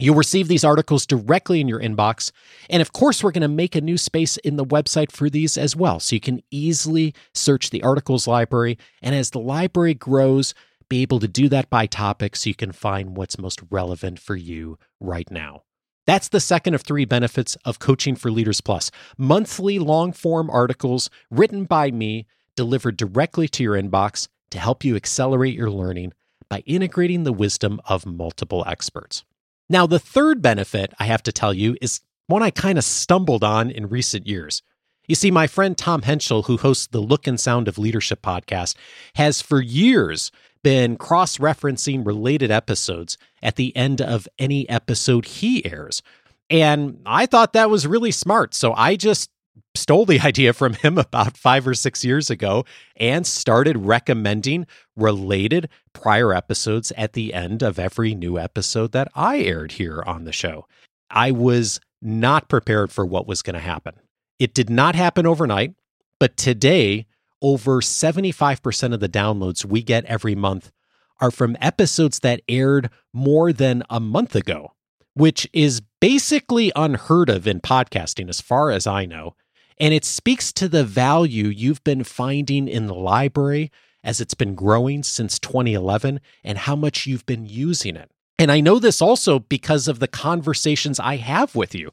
You'll 0.00 0.14
receive 0.14 0.46
these 0.46 0.64
articles 0.64 1.06
directly 1.06 1.60
in 1.60 1.66
your 1.66 1.80
inbox. 1.80 2.30
And 2.70 2.80
of 2.80 2.92
course, 2.92 3.22
we're 3.22 3.32
going 3.32 3.42
to 3.42 3.48
make 3.48 3.74
a 3.74 3.80
new 3.80 3.98
space 3.98 4.36
in 4.38 4.54
the 4.54 4.64
website 4.64 5.10
for 5.10 5.28
these 5.28 5.58
as 5.58 5.74
well. 5.74 5.98
So 5.98 6.14
you 6.14 6.20
can 6.20 6.40
easily 6.52 7.14
search 7.34 7.70
the 7.70 7.82
articles 7.82 8.28
library. 8.28 8.78
And 9.02 9.14
as 9.14 9.30
the 9.30 9.40
library 9.40 9.94
grows, 9.94 10.54
be 10.88 11.02
able 11.02 11.18
to 11.18 11.28
do 11.28 11.48
that 11.48 11.68
by 11.68 11.86
topic 11.86 12.36
so 12.36 12.48
you 12.48 12.54
can 12.54 12.70
find 12.70 13.16
what's 13.16 13.38
most 13.38 13.60
relevant 13.70 14.20
for 14.20 14.36
you 14.36 14.78
right 15.00 15.28
now. 15.30 15.62
That's 16.06 16.28
the 16.28 16.40
second 16.40 16.74
of 16.74 16.82
three 16.82 17.04
benefits 17.04 17.56
of 17.64 17.80
Coaching 17.80 18.14
for 18.14 18.30
Leaders 18.30 18.60
Plus 18.60 18.90
monthly 19.18 19.78
long 19.78 20.12
form 20.12 20.48
articles 20.48 21.10
written 21.30 21.64
by 21.64 21.90
me, 21.90 22.26
delivered 22.56 22.96
directly 22.96 23.48
to 23.48 23.62
your 23.62 23.74
inbox 23.74 24.28
to 24.50 24.58
help 24.58 24.84
you 24.84 24.96
accelerate 24.96 25.54
your 25.54 25.70
learning 25.70 26.12
by 26.48 26.60
integrating 26.60 27.24
the 27.24 27.32
wisdom 27.32 27.80
of 27.84 28.06
multiple 28.06 28.64
experts. 28.66 29.24
Now, 29.68 29.86
the 29.86 29.98
third 29.98 30.40
benefit 30.40 30.92
I 30.98 31.04
have 31.04 31.22
to 31.24 31.32
tell 31.32 31.52
you 31.52 31.76
is 31.80 32.00
one 32.26 32.42
I 32.42 32.50
kind 32.50 32.78
of 32.78 32.84
stumbled 32.84 33.44
on 33.44 33.70
in 33.70 33.88
recent 33.88 34.26
years. 34.26 34.62
You 35.06 35.14
see, 35.14 35.30
my 35.30 35.46
friend 35.46 35.76
Tom 35.76 36.02
Henschel, 36.02 36.42
who 36.44 36.58
hosts 36.58 36.86
the 36.86 37.00
Look 37.00 37.26
and 37.26 37.40
Sound 37.40 37.66
of 37.68 37.78
Leadership 37.78 38.20
podcast, 38.22 38.76
has 39.14 39.40
for 39.40 39.60
years 39.60 40.30
been 40.62 40.96
cross 40.96 41.38
referencing 41.38 42.04
related 42.04 42.50
episodes 42.50 43.16
at 43.42 43.56
the 43.56 43.74
end 43.76 44.02
of 44.02 44.28
any 44.38 44.68
episode 44.68 45.24
he 45.24 45.64
airs. 45.64 46.02
And 46.50 47.00
I 47.06 47.26
thought 47.26 47.52
that 47.54 47.70
was 47.70 47.86
really 47.86 48.10
smart. 48.10 48.54
So 48.54 48.74
I 48.74 48.96
just 48.96 49.30
stole 49.74 50.06
the 50.06 50.20
idea 50.24 50.52
from 50.52 50.74
him 50.74 50.98
about 50.98 51.36
five 51.36 51.66
or 51.66 51.74
six 51.74 52.04
years 52.04 52.30
ago 52.30 52.64
and 52.96 53.26
started 53.26 53.76
recommending 53.76 54.66
related 54.96 55.68
prior 55.92 56.32
episodes 56.32 56.92
at 56.96 57.12
the 57.12 57.34
end 57.34 57.62
of 57.62 57.78
every 57.78 58.14
new 58.14 58.38
episode 58.38 58.92
that 58.92 59.08
I 59.14 59.38
aired 59.38 59.72
here 59.72 60.02
on 60.06 60.24
the 60.24 60.32
show. 60.32 60.66
I 61.10 61.30
was 61.30 61.80
not 62.00 62.48
prepared 62.48 62.92
for 62.92 63.04
what 63.04 63.26
was 63.26 63.42
going 63.42 63.54
to 63.54 63.60
happen. 63.60 63.94
It 64.38 64.54
did 64.54 64.70
not 64.70 64.94
happen 64.94 65.26
overnight, 65.26 65.74
but 66.20 66.36
today, 66.36 67.06
over 67.40 67.80
75% 67.80 68.94
of 68.94 69.00
the 69.00 69.08
downloads 69.08 69.64
we 69.64 69.82
get 69.82 70.04
every 70.04 70.34
month 70.34 70.70
are 71.20 71.30
from 71.30 71.56
episodes 71.60 72.20
that 72.20 72.40
aired 72.48 72.90
more 73.12 73.52
than 73.52 73.82
a 73.90 74.00
month 74.00 74.34
ago, 74.36 74.72
which 75.14 75.48
is 75.52 75.82
basically 76.00 76.72
unheard 76.76 77.28
of 77.28 77.46
in 77.46 77.60
podcasting, 77.60 78.28
as 78.28 78.40
far 78.40 78.70
as 78.70 78.86
I 78.86 79.04
know. 79.04 79.34
And 79.80 79.94
it 79.94 80.04
speaks 80.04 80.52
to 80.54 80.68
the 80.68 80.84
value 80.84 81.48
you've 81.48 81.84
been 81.84 82.04
finding 82.04 82.68
in 82.68 82.86
the 82.86 82.94
library 82.94 83.70
as 84.02 84.20
it's 84.20 84.34
been 84.34 84.54
growing 84.54 85.02
since 85.02 85.38
2011 85.38 86.20
and 86.44 86.58
how 86.58 86.76
much 86.76 87.06
you've 87.06 87.26
been 87.26 87.46
using 87.46 87.96
it. 87.96 88.10
And 88.38 88.52
I 88.52 88.60
know 88.60 88.78
this 88.78 89.02
also 89.02 89.40
because 89.40 89.88
of 89.88 89.98
the 89.98 90.08
conversations 90.08 91.00
I 91.00 91.16
have 91.16 91.54
with 91.54 91.74
you. 91.74 91.90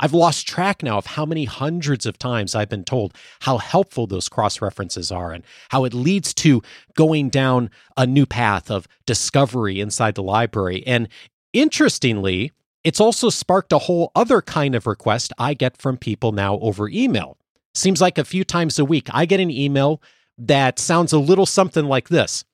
I've 0.00 0.12
lost 0.12 0.46
track 0.46 0.84
now 0.84 0.98
of 0.98 1.06
how 1.06 1.26
many 1.26 1.44
hundreds 1.44 2.06
of 2.06 2.18
times 2.18 2.54
I've 2.54 2.68
been 2.68 2.84
told 2.84 3.14
how 3.40 3.58
helpful 3.58 4.06
those 4.06 4.28
cross 4.28 4.62
references 4.62 5.10
are 5.10 5.32
and 5.32 5.42
how 5.70 5.84
it 5.84 5.92
leads 5.92 6.32
to 6.34 6.62
going 6.94 7.30
down 7.30 7.70
a 7.96 8.06
new 8.06 8.24
path 8.24 8.70
of 8.70 8.86
discovery 9.06 9.80
inside 9.80 10.14
the 10.14 10.22
library. 10.22 10.84
And 10.86 11.08
interestingly, 11.52 12.52
it's 12.84 13.00
also 13.00 13.30
sparked 13.30 13.72
a 13.72 13.78
whole 13.78 14.10
other 14.14 14.40
kind 14.40 14.74
of 14.74 14.86
request 14.86 15.32
I 15.38 15.54
get 15.54 15.76
from 15.76 15.96
people 15.96 16.32
now 16.32 16.58
over 16.58 16.88
email. 16.88 17.36
Seems 17.74 18.00
like 18.00 18.18
a 18.18 18.24
few 18.24 18.44
times 18.44 18.78
a 18.78 18.84
week 18.84 19.08
I 19.12 19.26
get 19.26 19.40
an 19.40 19.50
email 19.50 20.02
that 20.38 20.78
sounds 20.78 21.12
a 21.12 21.18
little 21.18 21.46
something 21.46 21.84
like 21.84 22.08
this 22.08 22.44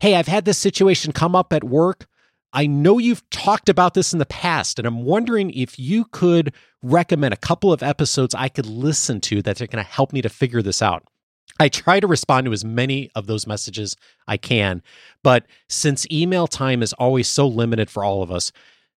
Hey, 0.00 0.16
I've 0.16 0.28
had 0.28 0.46
this 0.46 0.56
situation 0.58 1.12
come 1.12 1.36
up 1.36 1.52
at 1.52 1.62
work. 1.62 2.06
I 2.52 2.66
know 2.66 2.98
you've 2.98 3.28
talked 3.30 3.68
about 3.68 3.94
this 3.94 4.12
in 4.12 4.18
the 4.18 4.26
past, 4.26 4.78
and 4.78 4.88
I'm 4.88 5.04
wondering 5.04 5.50
if 5.50 5.78
you 5.78 6.06
could 6.06 6.54
recommend 6.82 7.34
a 7.34 7.36
couple 7.36 7.72
of 7.72 7.82
episodes 7.82 8.34
I 8.34 8.48
could 8.48 8.66
listen 8.66 9.20
to 9.22 9.42
that 9.42 9.60
are 9.60 9.66
going 9.66 9.84
to 9.84 9.88
help 9.88 10.12
me 10.12 10.22
to 10.22 10.30
figure 10.30 10.62
this 10.62 10.80
out. 10.80 11.04
I 11.60 11.68
try 11.68 12.00
to 12.00 12.06
respond 12.06 12.46
to 12.46 12.52
as 12.52 12.64
many 12.64 13.10
of 13.14 13.26
those 13.26 13.46
messages 13.46 13.94
I 14.26 14.38
can, 14.38 14.82
but 15.22 15.44
since 15.68 16.10
email 16.10 16.46
time 16.46 16.82
is 16.82 16.94
always 16.94 17.28
so 17.28 17.46
limited 17.46 17.90
for 17.90 18.02
all 18.02 18.22
of 18.22 18.32
us, 18.32 18.50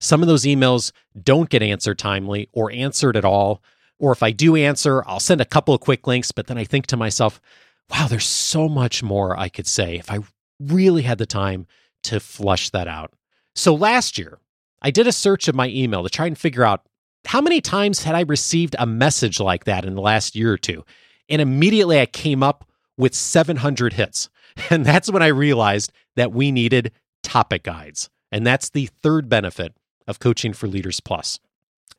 some 0.03 0.21
of 0.21 0.27
those 0.27 0.43
emails 0.43 0.91
don't 1.23 1.49
get 1.49 1.63
answered 1.63 1.97
timely 1.97 2.49
or 2.53 2.73
answered 2.73 3.17
at 3.17 3.25
all. 3.25 3.63
Or 4.01 4.11
if 4.11 4.21
I 4.21 4.33
do 4.33 4.57
answer, 4.57 5.05
I'll 5.07 5.21
send 5.21 5.41
a 5.41 5.45
couple 5.45 5.75
of 5.75 5.81
quick 5.81 6.09
links, 6.09 6.33
but 6.33 6.49
then 6.49 6.59
I 6.59 6.65
think 6.65 6.89
to 6.89 6.97
myself, 6.97 7.41
wow, 7.89 8.09
there's 8.09 8.27
so 8.27 8.69
much 8.69 9.05
more 9.05 9.39
I 9.39 9.49
could 9.49 9.69
say 9.69 9.95
if 9.95 10.11
I 10.11 10.19
really 10.59 11.03
had 11.03 11.19
the 11.19 11.27
time 11.27 11.69
to 12.05 12.19
flush 12.19 12.71
that 12.71 12.89
out. 12.89 13.13
So 13.55 13.75
last 13.75 14.19
year, 14.19 14.41
I 14.83 14.91
did 14.91 15.07
a 15.07 15.13
search 15.13 15.47
of 15.47 15.55
my 15.55 15.69
email 15.69 16.03
to 16.03 16.11
try 16.11 16.27
and 16.27 16.37
figure 16.37 16.65
out 16.65 16.85
how 17.27 17.41
many 17.41 17.61
times 17.61 18.03
had 18.03 18.17
I 18.17 18.23
received 18.23 18.75
a 18.81 18.87
message 18.87 19.39
like 19.39 19.67
that 19.67 19.85
in 19.85 19.95
the 19.95 20.01
last 20.01 20.35
year 20.35 20.53
or 20.53 20.59
two. 20.59 20.85
And 21.29 21.41
immediately 21.41 22.01
I 22.01 22.07
came 22.07 22.43
up 22.43 22.69
with 22.97 23.15
700 23.15 23.93
hits. 23.93 24.29
And 24.69 24.85
that's 24.85 25.11
when 25.11 25.23
I 25.23 25.29
realized 25.29 25.93
that 26.17 26.33
we 26.33 26.53
needed 26.53 26.93
topic 27.23 27.63
guides. 27.63 28.11
And 28.31 28.47
that's 28.47 28.69
the 28.69 28.91
third 29.03 29.31
benefit 29.31 29.75
of 30.07 30.19
Coaching 30.19 30.53
for 30.53 30.67
Leaders 30.67 31.01
Plus. 31.01 31.41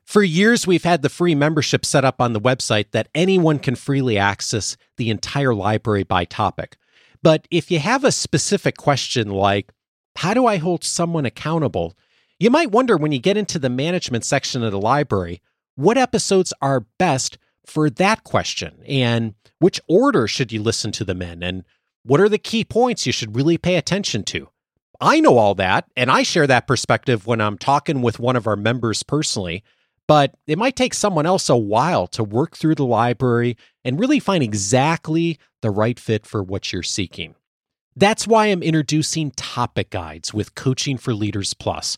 For 0.04 0.22
years, 0.22 0.66
we've 0.66 0.84
had 0.84 1.02
the 1.02 1.08
free 1.08 1.34
membership 1.34 1.84
set 1.84 2.04
up 2.04 2.20
on 2.20 2.32
the 2.32 2.40
website 2.40 2.90
that 2.90 3.08
anyone 3.14 3.58
can 3.58 3.74
freely 3.74 4.18
access 4.18 4.76
the 4.96 5.10
entire 5.10 5.54
library 5.54 6.02
by 6.02 6.24
topic. 6.24 6.76
But 7.22 7.48
if 7.50 7.70
you 7.70 7.78
have 7.78 8.04
a 8.04 8.12
specific 8.12 8.76
question 8.76 9.30
like, 9.30 9.72
how 10.16 10.34
do 10.34 10.46
I 10.46 10.58
hold 10.58 10.84
someone 10.84 11.24
accountable? 11.24 11.96
You 12.38 12.50
might 12.50 12.70
wonder 12.70 12.96
when 12.96 13.12
you 13.12 13.18
get 13.18 13.38
into 13.38 13.58
the 13.58 13.70
management 13.70 14.24
section 14.24 14.62
of 14.62 14.72
the 14.72 14.80
library, 14.80 15.40
what 15.74 15.96
episodes 15.96 16.52
are 16.60 16.86
best 16.98 17.38
for 17.66 17.88
that 17.88 18.24
question? 18.24 18.82
And 18.86 19.34
which 19.58 19.80
order 19.88 20.26
should 20.28 20.52
you 20.52 20.62
listen 20.62 20.92
to 20.92 21.04
them 21.04 21.22
in? 21.22 21.42
And 21.42 21.64
what 22.02 22.20
are 22.20 22.28
the 22.28 22.38
key 22.38 22.64
points 22.64 23.06
you 23.06 23.12
should 23.12 23.34
really 23.34 23.56
pay 23.56 23.76
attention 23.76 24.22
to? 24.24 24.48
I 25.00 25.20
know 25.20 25.38
all 25.38 25.54
that, 25.56 25.86
and 25.96 26.10
I 26.10 26.22
share 26.22 26.46
that 26.46 26.66
perspective 26.66 27.26
when 27.26 27.40
I'm 27.40 27.58
talking 27.58 28.02
with 28.02 28.18
one 28.18 28.36
of 28.36 28.46
our 28.46 28.56
members 28.56 29.02
personally. 29.02 29.62
But 30.06 30.34
it 30.46 30.58
might 30.58 30.76
take 30.76 30.92
someone 30.92 31.24
else 31.24 31.48
a 31.48 31.56
while 31.56 32.06
to 32.08 32.22
work 32.22 32.56
through 32.56 32.74
the 32.74 32.84
library 32.84 33.56
and 33.84 33.98
really 33.98 34.20
find 34.20 34.42
exactly 34.42 35.38
the 35.62 35.70
right 35.70 35.98
fit 35.98 36.26
for 36.26 36.42
what 36.42 36.72
you're 36.72 36.82
seeking. 36.82 37.34
That's 37.96 38.26
why 38.26 38.46
I'm 38.46 38.62
introducing 38.62 39.30
topic 39.30 39.90
guides 39.90 40.34
with 40.34 40.54
Coaching 40.54 40.98
for 40.98 41.14
Leaders 41.14 41.54
Plus. 41.54 41.96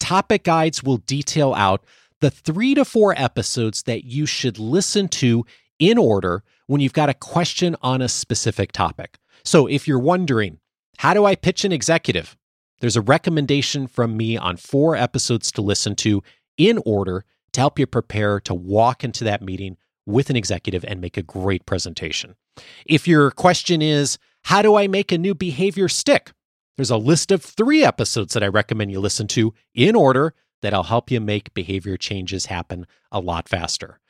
Topic 0.00 0.42
guides 0.42 0.82
will 0.82 0.96
detail 0.96 1.54
out 1.54 1.84
the 2.20 2.30
three 2.30 2.74
to 2.74 2.84
four 2.84 3.14
episodes 3.16 3.82
that 3.84 4.04
you 4.04 4.26
should 4.26 4.58
listen 4.58 5.06
to 5.08 5.44
in 5.78 5.98
order 5.98 6.42
when 6.66 6.80
you've 6.80 6.92
got 6.92 7.10
a 7.10 7.14
question 7.14 7.76
on 7.82 8.00
a 8.00 8.08
specific 8.08 8.72
topic. 8.72 9.18
So 9.44 9.66
if 9.66 9.86
you're 9.86 9.98
wondering, 9.98 10.58
how 10.98 11.14
do 11.14 11.24
I 11.24 11.34
pitch 11.34 11.64
an 11.64 11.72
executive? 11.72 12.36
There's 12.80 12.96
a 12.96 13.00
recommendation 13.02 13.86
from 13.86 14.16
me 14.16 14.36
on 14.36 14.56
four 14.56 14.96
episodes 14.96 15.50
to 15.52 15.62
listen 15.62 15.94
to 15.96 16.22
in 16.56 16.80
order 16.84 17.24
to 17.52 17.60
help 17.60 17.78
you 17.78 17.86
prepare 17.86 18.40
to 18.40 18.54
walk 18.54 19.04
into 19.04 19.24
that 19.24 19.42
meeting 19.42 19.76
with 20.06 20.30
an 20.30 20.36
executive 20.36 20.84
and 20.86 21.00
make 21.00 21.16
a 21.16 21.22
great 21.22 21.64
presentation. 21.66 22.36
If 22.84 23.08
your 23.08 23.30
question 23.30 23.80
is, 23.80 24.18
how 24.44 24.62
do 24.62 24.76
I 24.76 24.86
make 24.86 25.12
a 25.12 25.18
new 25.18 25.34
behavior 25.34 25.88
stick? 25.88 26.32
There's 26.76 26.90
a 26.90 26.96
list 26.96 27.30
of 27.30 27.42
three 27.42 27.84
episodes 27.84 28.34
that 28.34 28.42
I 28.42 28.48
recommend 28.48 28.90
you 28.90 29.00
listen 29.00 29.28
to 29.28 29.54
in 29.74 29.94
order 29.94 30.34
that'll 30.60 30.84
help 30.84 31.10
you 31.10 31.20
make 31.20 31.54
behavior 31.54 31.96
changes 31.96 32.46
happen 32.46 32.86
a 33.12 33.20
lot 33.20 33.48
faster. 33.48 34.00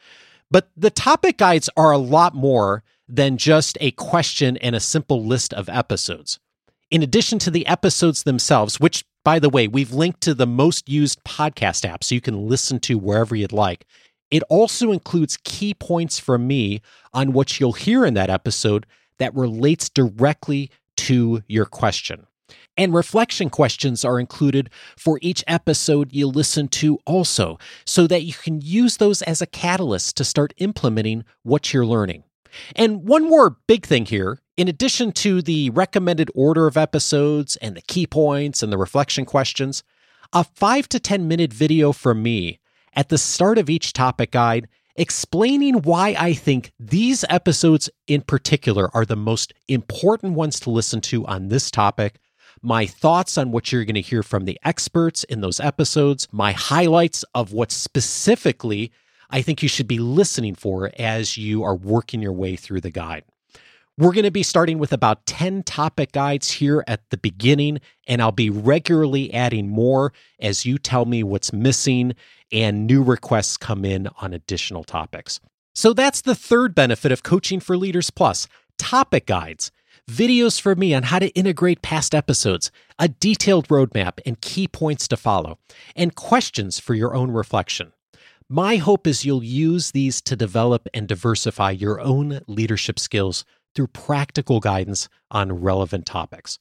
But 0.51 0.71
the 0.77 0.91
topic 0.91 1.39
guides 1.39 1.69
are 1.77 1.93
a 1.93 1.99
lot 1.99 2.35
more 2.35 2.83
than 3.09 3.37
just 3.37 3.77
a 3.81 3.91
question 3.93 4.57
and 4.59 4.75
a 4.75 4.81
simple 4.81 5.25
list 5.25 5.53
of 5.53 5.69
episodes. 5.69 6.39
In 6.91 7.03
addition 7.03 7.39
to 7.41 7.51
the 7.51 7.67
episodes 7.67 8.23
themselves, 8.23 8.79
which, 8.79 9.05
by 9.25 9.39
the 9.39 9.49
way, 9.49 9.67
we've 9.67 9.93
linked 9.93 10.21
to 10.23 10.35
the 10.35 10.47
most 10.47 10.89
used 10.89 11.25
podcast 11.25 11.85
app 11.85 12.05
so 12.05 12.15
you 12.15 12.21
can 12.21 12.47
listen 12.47 12.79
to 12.81 12.99
wherever 12.99 13.35
you'd 13.35 13.53
like, 13.53 13.87
it 14.31 14.43
also 14.49 14.93
includes 14.93 15.39
key 15.45 15.75
points 15.75 16.19
from 16.19 16.47
me 16.47 16.81
on 17.13 17.33
what 17.33 17.59
you'll 17.59 17.73
hear 17.73 18.05
in 18.05 18.15
that 18.15 18.31
episode 18.31 18.87
that 19.19 19.35
relates 19.35 19.89
directly 19.89 20.71
to 20.97 21.43
your 21.49 21.67
question. 21.67 22.27
And 22.77 22.93
reflection 22.93 23.51
questions 23.51 24.05
are 24.05 24.19
included 24.19 24.69
for 24.97 25.19
each 25.23 25.45
episode 25.47 26.13
you 26.13 26.27
listen 26.27 26.69
to, 26.69 26.99
also, 27.07 27.59
so 27.87 28.07
that 28.09 28.25
you 28.25 28.35
can 28.35 28.61
use 28.61 28.97
those 28.97 29.23
as 29.23 29.41
a 29.41 29.47
catalyst 29.47 30.17
to 30.17 30.25
start 30.25 30.53
implementing 30.59 31.25
what 31.43 31.73
you're 31.73 31.87
learning. 31.87 32.25
And 32.77 33.09
one 33.09 33.29
more 33.29 33.57
big 33.67 33.87
thing 33.87 34.07
here 34.07 34.41
in 34.57 34.69
addition 34.69 35.13
to 35.13 35.43
the 35.43 35.71
recommended 35.71 36.31
order 36.35 36.67
of 36.67 36.77
episodes 36.77 37.57
and 37.57 37.77
the 37.77 37.83
key 37.83 38.07
points 38.07 38.63
and 38.63 38.73
the 38.73 38.79
reflection 38.79 39.25
questions, 39.25 39.83
a 40.33 40.45
5 40.45 40.89
to 40.91 41.01
10 41.01 41.27
minute 41.27 41.53
video 41.53 41.93
from 41.93 42.23
me 42.23 42.61
at 42.95 43.09
the 43.09 43.19
start 43.19 43.59
of 43.59 43.69
each 43.69 43.93
topic 43.93 44.31
guide 44.31 44.69
explaining 44.97 45.83
why 45.83 46.15
I 46.19 46.35
think 46.35 46.73
these 46.79 47.25
episodes 47.29 47.91
in 48.07 48.23
particular 48.23 48.95
are 48.95 49.05
the 49.05 49.17
most 49.17 49.53
important 49.67 50.35
ones 50.35 50.61
to 50.61 50.71
listen 50.71 51.01
to 51.03 51.27
on 51.27 51.49
this 51.49 51.71
topic, 51.71 52.21
my 52.63 52.87
thoughts 52.87 53.37
on 53.37 53.51
what 53.51 53.73
you're 53.73 53.85
going 53.85 53.97
to 53.97 54.01
hear 54.01 54.23
from 54.23 54.45
the 54.45 54.59
experts 54.65 55.25
in 55.25 55.41
those 55.41 55.59
episodes, 55.59 56.29
my 56.31 56.53
highlights 56.53 57.25
of 57.35 57.53
what 57.53 57.73
specifically 57.73 58.93
I 59.31 59.43
think 59.43 59.63
you 59.63 59.69
should 59.69 59.89
be 59.89 59.99
listening 59.99 60.55
for 60.55 60.93
as 60.97 61.37
you 61.37 61.65
are 61.65 61.75
working 61.75 62.23
your 62.23 62.33
way 62.33 62.55
through 62.55 62.83
the 62.83 62.91
guide. 62.91 63.25
We're 63.97 64.13
going 64.13 64.25
to 64.25 64.33
be 64.33 64.43
starting 64.43 64.79
with 64.81 64.93
about 64.93 65.25
10 65.27 65.63
topic 65.63 66.11
guides 66.11 66.51
here 66.51 66.83
at 66.89 67.09
the 67.11 67.17
beginning, 67.17 67.79
and 68.09 68.21
I'll 68.21 68.33
be 68.33 68.51
regularly 68.51 69.33
adding 69.33 69.69
more 69.69 70.13
as 70.41 70.67
you 70.67 70.79
tell 70.79 71.05
me 71.05 71.23
what's 71.23 71.53
missing 71.53 72.17
and 72.51 72.89
new 72.89 73.05
requests 73.05 73.57
come 73.57 73.85
in 73.85 74.09
on 74.21 74.35
additional 74.35 74.83
topics. 74.83 75.39
So 75.77 75.93
that's 75.93 76.23
the 76.23 76.35
third 76.35 76.75
benefit 76.75 77.13
of 77.13 77.23
Coaching 77.23 77.61
for 77.61 77.77
Leaders 77.77 78.11
Plus 78.11 78.49
topic 78.79 79.27
guides, 79.27 79.71
videos 80.11 80.61
for 80.61 80.75
me 80.75 80.93
on 80.93 81.05
how 81.05 81.21
to 81.21 81.29
integrate 81.29 81.81
past 81.81 82.17
episodes, 82.17 82.73
a 82.99 83.07
detailed 83.07 83.69
roadmap 83.69 84.19
and 84.27 84.41
key 84.41 84.67
points 84.67 85.07
to 85.07 85.17
follow, 85.17 85.61
and 85.95 86.17
questions 86.17 86.81
for 86.81 86.95
your 86.95 87.15
own 87.15 87.31
reflection. 87.31 87.93
My 88.49 88.75
hope 88.77 89.07
is 89.07 89.25
you'll 89.25 89.45
use 89.45 89.93
these 89.93 90.21
to 90.23 90.35
develop 90.35 90.89
and 90.93 91.07
diversify 91.07 91.71
your 91.71 92.01
own 92.01 92.41
leadership 92.49 92.99
skills 92.99 93.45
through 93.75 93.89
practical 93.89 94.61
guidance 94.61 95.09
on 95.31 95.61
relevant 95.61 96.07
topics. 96.07 96.59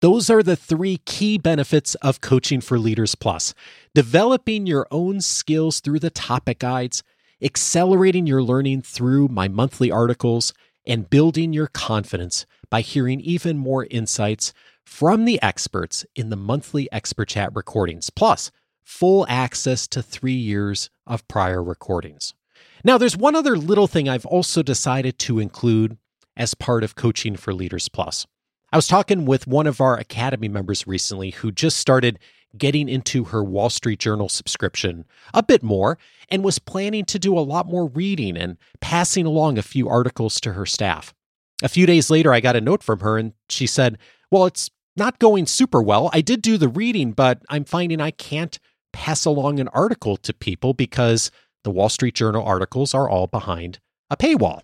Those 0.00 0.28
are 0.28 0.42
the 0.42 0.56
three 0.56 0.98
key 1.04 1.38
benefits 1.38 1.94
of 1.96 2.20
Coaching 2.20 2.60
for 2.60 2.78
Leaders 2.78 3.14
Plus 3.14 3.54
developing 3.94 4.66
your 4.66 4.86
own 4.90 5.20
skills 5.20 5.78
through 5.80 6.00
the 6.00 6.10
topic 6.10 6.58
guides, 6.58 7.02
accelerating 7.40 8.26
your 8.26 8.42
learning 8.42 8.82
through 8.82 9.28
my 9.28 9.46
monthly 9.46 9.90
articles, 9.90 10.52
and 10.86 11.08
building 11.08 11.52
your 11.52 11.68
confidence 11.68 12.46
by 12.68 12.80
hearing 12.80 13.20
even 13.20 13.58
more 13.58 13.86
insights 13.90 14.52
from 14.84 15.24
the 15.24 15.40
experts 15.40 16.04
in 16.16 16.30
the 16.30 16.36
monthly 16.36 16.90
Expert 16.90 17.28
Chat 17.28 17.50
recordings, 17.54 18.10
plus 18.10 18.50
full 18.82 19.24
access 19.28 19.86
to 19.86 20.02
three 20.02 20.32
years 20.32 20.90
of 21.06 21.26
prior 21.28 21.62
recordings. 21.62 22.34
Now, 22.82 22.98
there's 22.98 23.16
one 23.16 23.36
other 23.36 23.56
little 23.56 23.86
thing 23.86 24.08
I've 24.08 24.26
also 24.26 24.62
decided 24.62 25.18
to 25.20 25.38
include 25.38 25.98
as 26.36 26.54
part 26.54 26.84
of 26.84 26.94
Coaching 26.94 27.36
for 27.36 27.54
Leaders 27.54 27.88
Plus. 27.88 28.26
I 28.72 28.76
was 28.76 28.88
talking 28.88 29.26
with 29.26 29.46
one 29.46 29.66
of 29.66 29.80
our 29.80 29.98
Academy 29.98 30.48
members 30.48 30.86
recently 30.86 31.30
who 31.30 31.52
just 31.52 31.76
started 31.76 32.18
getting 32.56 32.88
into 32.88 33.24
her 33.24 33.42
Wall 33.44 33.70
Street 33.70 33.98
Journal 33.98 34.28
subscription 34.28 35.04
a 35.34 35.42
bit 35.42 35.62
more 35.62 35.98
and 36.28 36.44
was 36.44 36.58
planning 36.58 37.04
to 37.06 37.18
do 37.18 37.38
a 37.38 37.40
lot 37.40 37.66
more 37.66 37.86
reading 37.86 38.36
and 38.36 38.56
passing 38.80 39.26
along 39.26 39.58
a 39.58 39.62
few 39.62 39.88
articles 39.88 40.40
to 40.40 40.52
her 40.54 40.66
staff. 40.66 41.14
A 41.62 41.68
few 41.68 41.86
days 41.86 42.10
later, 42.10 42.32
I 42.32 42.40
got 42.40 42.56
a 42.56 42.60
note 42.60 42.82
from 42.82 43.00
her 43.00 43.18
and 43.18 43.32
she 43.48 43.66
said, 43.66 43.98
Well, 44.30 44.46
it's 44.46 44.70
not 44.96 45.18
going 45.18 45.46
super 45.46 45.82
well. 45.82 46.10
I 46.12 46.20
did 46.20 46.42
do 46.42 46.58
the 46.58 46.68
reading, 46.68 47.12
but 47.12 47.42
I'm 47.48 47.64
finding 47.64 48.00
I 48.00 48.10
can't 48.10 48.58
pass 48.92 49.24
along 49.24 49.60
an 49.60 49.68
article 49.68 50.16
to 50.18 50.34
people 50.34 50.74
because 50.74 51.30
the 51.64 51.70
Wall 51.70 51.88
Street 51.88 52.14
Journal 52.14 52.44
articles 52.44 52.94
are 52.94 53.08
all 53.08 53.26
behind 53.26 53.78
a 54.10 54.16
paywall. 54.16 54.60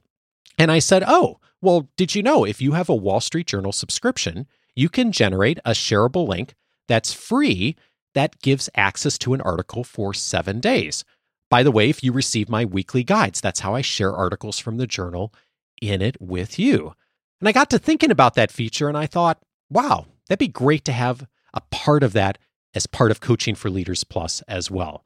And 0.58 0.72
I 0.72 0.80
said, 0.80 1.04
Oh, 1.06 1.38
well, 1.60 1.88
did 1.96 2.14
you 2.14 2.22
know 2.22 2.44
if 2.44 2.60
you 2.60 2.72
have 2.72 2.88
a 2.88 2.94
Wall 2.94 3.20
Street 3.20 3.46
Journal 3.46 3.72
subscription, 3.72 4.46
you 4.74 4.88
can 4.88 5.12
generate 5.12 5.58
a 5.64 5.72
shareable 5.72 6.26
link 6.28 6.54
that's 6.86 7.12
free 7.12 7.76
that 8.14 8.40
gives 8.40 8.70
access 8.74 9.18
to 9.18 9.34
an 9.34 9.40
article 9.42 9.84
for 9.84 10.14
seven 10.14 10.60
days. 10.60 11.04
By 11.50 11.62
the 11.62 11.70
way, 11.70 11.88
if 11.88 12.02
you 12.02 12.12
receive 12.12 12.48
my 12.48 12.64
weekly 12.64 13.04
guides, 13.04 13.40
that's 13.40 13.60
how 13.60 13.74
I 13.74 13.80
share 13.80 14.12
articles 14.12 14.58
from 14.58 14.76
the 14.76 14.86
journal 14.86 15.32
in 15.80 16.02
it 16.02 16.16
with 16.20 16.58
you. 16.58 16.94
And 17.40 17.48
I 17.48 17.52
got 17.52 17.70
to 17.70 17.78
thinking 17.78 18.10
about 18.10 18.34
that 18.34 18.50
feature 18.50 18.88
and 18.88 18.98
I 18.98 19.06
thought, 19.06 19.42
wow, 19.70 20.06
that'd 20.28 20.38
be 20.38 20.48
great 20.48 20.84
to 20.86 20.92
have 20.92 21.26
a 21.54 21.60
part 21.70 22.02
of 22.02 22.12
that 22.14 22.38
as 22.74 22.86
part 22.86 23.10
of 23.10 23.20
Coaching 23.20 23.54
for 23.54 23.70
Leaders 23.70 24.04
Plus 24.04 24.42
as 24.42 24.70
well. 24.70 25.04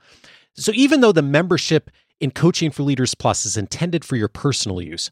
So 0.54 0.72
even 0.74 1.00
though 1.00 1.12
the 1.12 1.22
membership 1.22 1.90
in 2.20 2.30
Coaching 2.30 2.70
for 2.70 2.82
Leaders 2.82 3.14
Plus 3.14 3.46
is 3.46 3.56
intended 3.56 4.04
for 4.04 4.16
your 4.16 4.28
personal 4.28 4.80
use, 4.80 5.10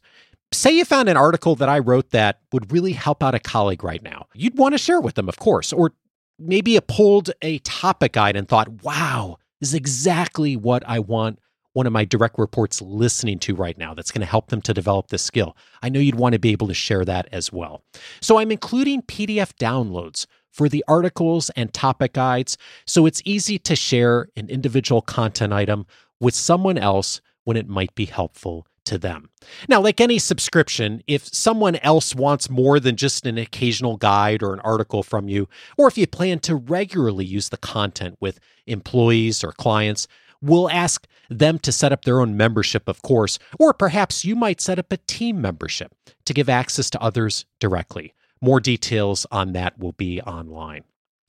say 0.53 0.71
you 0.71 0.85
found 0.85 1.09
an 1.09 1.17
article 1.17 1.55
that 1.55 1.69
I 1.69 1.79
wrote 1.79 2.11
that 2.11 2.41
would 2.51 2.71
really 2.71 2.93
help 2.93 3.23
out 3.23 3.35
a 3.35 3.39
colleague 3.39 3.83
right 3.83 4.03
now. 4.03 4.27
You'd 4.33 4.57
want 4.57 4.73
to 4.73 4.77
share 4.77 5.01
with 5.01 5.15
them, 5.15 5.29
of 5.29 5.37
course, 5.37 5.71
or 5.71 5.93
maybe 6.37 6.71
you 6.71 6.81
pulled 6.81 7.31
a 7.41 7.59
topic 7.59 8.13
guide 8.13 8.35
and 8.35 8.47
thought, 8.47 8.83
wow, 8.83 9.37
this 9.59 9.69
is 9.69 9.75
exactly 9.75 10.55
what 10.55 10.83
I 10.87 10.99
want 10.99 11.39
one 11.73 11.87
of 11.87 11.93
my 11.93 12.03
direct 12.03 12.37
reports 12.37 12.81
listening 12.81 13.39
to 13.39 13.55
right 13.55 13.77
now 13.77 13.93
that's 13.93 14.11
going 14.11 14.21
to 14.21 14.27
help 14.27 14.49
them 14.49 14.61
to 14.61 14.73
develop 14.73 15.07
this 15.07 15.23
skill. 15.23 15.55
I 15.81 15.89
know 15.89 15.99
you'd 15.99 16.15
want 16.15 16.33
to 16.33 16.39
be 16.39 16.51
able 16.51 16.67
to 16.67 16.73
share 16.73 17.05
that 17.05 17.29
as 17.31 17.51
well. 17.51 17.83
So 18.21 18.39
I'm 18.39 18.51
including 18.51 19.03
PDF 19.03 19.53
downloads 19.53 20.25
for 20.51 20.67
the 20.67 20.83
articles 20.87 21.49
and 21.51 21.73
topic 21.73 22.13
guides 22.13 22.57
so 22.85 23.05
it's 23.05 23.21
easy 23.23 23.57
to 23.59 23.75
share 23.75 24.27
an 24.35 24.49
individual 24.49 25.01
content 25.01 25.53
item 25.53 25.85
with 26.19 26.35
someone 26.35 26.77
else 26.77 27.21
when 27.45 27.55
it 27.55 27.69
might 27.69 27.95
be 27.95 28.05
helpful 28.05 28.67
to 28.85 28.97
them. 28.97 29.29
Now, 29.67 29.81
like 29.81 30.01
any 30.01 30.19
subscription, 30.19 31.01
if 31.07 31.27
someone 31.27 31.75
else 31.77 32.15
wants 32.15 32.49
more 32.49 32.79
than 32.79 32.95
just 32.95 33.25
an 33.25 33.37
occasional 33.37 33.97
guide 33.97 34.43
or 34.43 34.53
an 34.53 34.59
article 34.61 35.03
from 35.03 35.29
you, 35.29 35.47
or 35.77 35.87
if 35.87 35.97
you 35.97 36.07
plan 36.07 36.39
to 36.39 36.55
regularly 36.55 37.25
use 37.25 37.49
the 37.49 37.57
content 37.57 38.17
with 38.19 38.39
employees 38.67 39.43
or 39.43 39.51
clients, 39.51 40.07
we'll 40.41 40.69
ask 40.69 41.07
them 41.29 41.59
to 41.59 41.71
set 41.71 41.91
up 41.91 42.03
their 42.03 42.19
own 42.19 42.35
membership, 42.35 42.87
of 42.87 43.01
course, 43.01 43.39
or 43.59 43.73
perhaps 43.73 44.25
you 44.25 44.35
might 44.35 44.59
set 44.59 44.79
up 44.79 44.91
a 44.91 44.97
team 44.97 45.39
membership 45.39 45.93
to 46.25 46.33
give 46.33 46.49
access 46.49 46.89
to 46.89 47.01
others 47.01 47.45
directly. 47.59 48.13
More 48.41 48.59
details 48.59 49.25
on 49.31 49.53
that 49.53 49.79
will 49.79 49.93
be 49.93 50.19
online. 50.21 50.83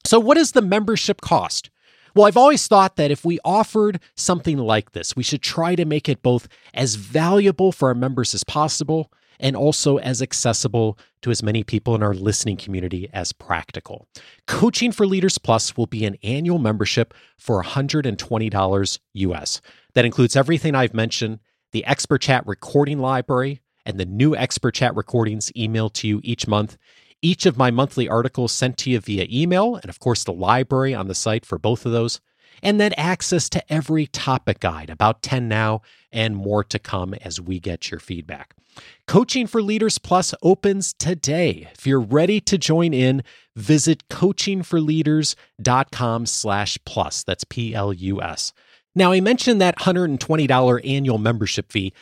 So, 0.05 0.19
what 0.19 0.37
is 0.37 0.53
the 0.53 0.63
membership 0.63 1.21
cost? 1.21 1.71
Well, 2.15 2.27
I've 2.27 2.37
always 2.37 2.67
thought 2.67 2.97
that 2.97 3.11
if 3.11 3.25
we 3.25 3.39
offered 3.45 4.01
something 4.17 4.59
like 4.59 4.93
this, 4.93 5.17
we 5.17 5.23
should 5.23 5.43
try 5.43 5.75
to 5.75 5.85
make 5.85 6.09
it 6.09 6.23
both 6.23 6.49
as 6.75 6.97
valuable 6.97 7.73
for 7.73 7.89
our 7.89 7.95
members 7.95 8.35
as 8.35 8.45
possible 8.45 9.11
and 9.41 9.57
also 9.57 9.97
as 9.99 10.23
accessible 10.23 10.99
to 11.23 11.31
as 11.31 11.43
many 11.43 11.65
people 11.65 11.95
in 11.95 12.03
our 12.03 12.15
listening 12.15 12.57
community 12.57 13.09
as 13.13 13.33
practical. 13.33 14.07
Coaching 14.47 14.93
for 14.93 15.07
Leaders 15.07 15.39
Plus 15.39 15.77
will 15.77 15.87
be 15.87 16.05
an 16.05 16.17
annual 16.23 16.59
membership 16.59 17.13
for 17.39 17.63
$120 17.63 18.99
US. 19.15 19.61
That 19.95 20.05
includes 20.05 20.37
everything 20.37 20.75
I've 20.75 20.95
mentioned 20.95 21.41
the 21.73 21.85
Expert 21.87 22.21
Chat 22.21 22.47
recording 22.47 22.99
library 22.99 23.61
and 23.85 23.99
the 23.99 24.05
new 24.05 24.37
Expert 24.37 24.75
Chat 24.75 24.95
recordings 24.95 25.51
emailed 25.57 25.95
to 25.95 26.07
you 26.07 26.21
each 26.23 26.47
month 26.47 26.77
each 27.23 27.47
of 27.47 27.57
my 27.57 27.71
monthly 27.71 28.09
articles 28.09 28.53
sent 28.53 28.77
to 28.79 28.91
you 28.91 29.01
via 29.01 29.27
email, 29.31 29.77
and 29.77 29.89
of 29.89 30.01
course, 30.01 30.25
the 30.25 30.33
library 30.33 30.95
on 30.95 31.09
the 31.09 31.15
site 31.15 31.47
for 31.47 31.59
both 31.59 31.87
of 31.87 31.93
those, 31.93 32.21
and 32.63 32.81
then 32.81 32.93
access 32.97 33.49
to 33.49 33.73
every 33.73 34.07
topic 34.07 34.61
guide, 34.61 34.91
about 34.91 35.23
10 35.23 35.49
now, 35.49 35.81
and 36.13 36.37
more 36.37 36.63
to 36.65 36.79
come 36.79 37.15
as 37.15 37.41
we 37.41 37.59
get 37.59 37.91
your 37.91 38.01
feedback. 38.01 38.55
Coaching 39.07 39.47
for 39.47 39.63
Leaders 39.63 39.97
Plus 39.99 40.35
opens 40.43 40.93
today. 40.93 41.69
If 41.75 41.87
you're 41.87 42.01
ready 42.01 42.41
to 42.41 42.59
join 42.59 42.93
in, 42.95 43.23
visit 43.55 44.09
coachingforleaders.com 44.09 46.27
slash 46.27 46.79
plus. 46.85 47.23
That's 47.23 47.45
P-L-U-S. 47.45 48.53
Now, 48.95 49.13
I 49.13 49.21
mentioned 49.21 49.59
that 49.61 49.79
$120 49.79 50.89
annual 50.89 51.19
membership 51.19 51.73
fee. 51.73 51.93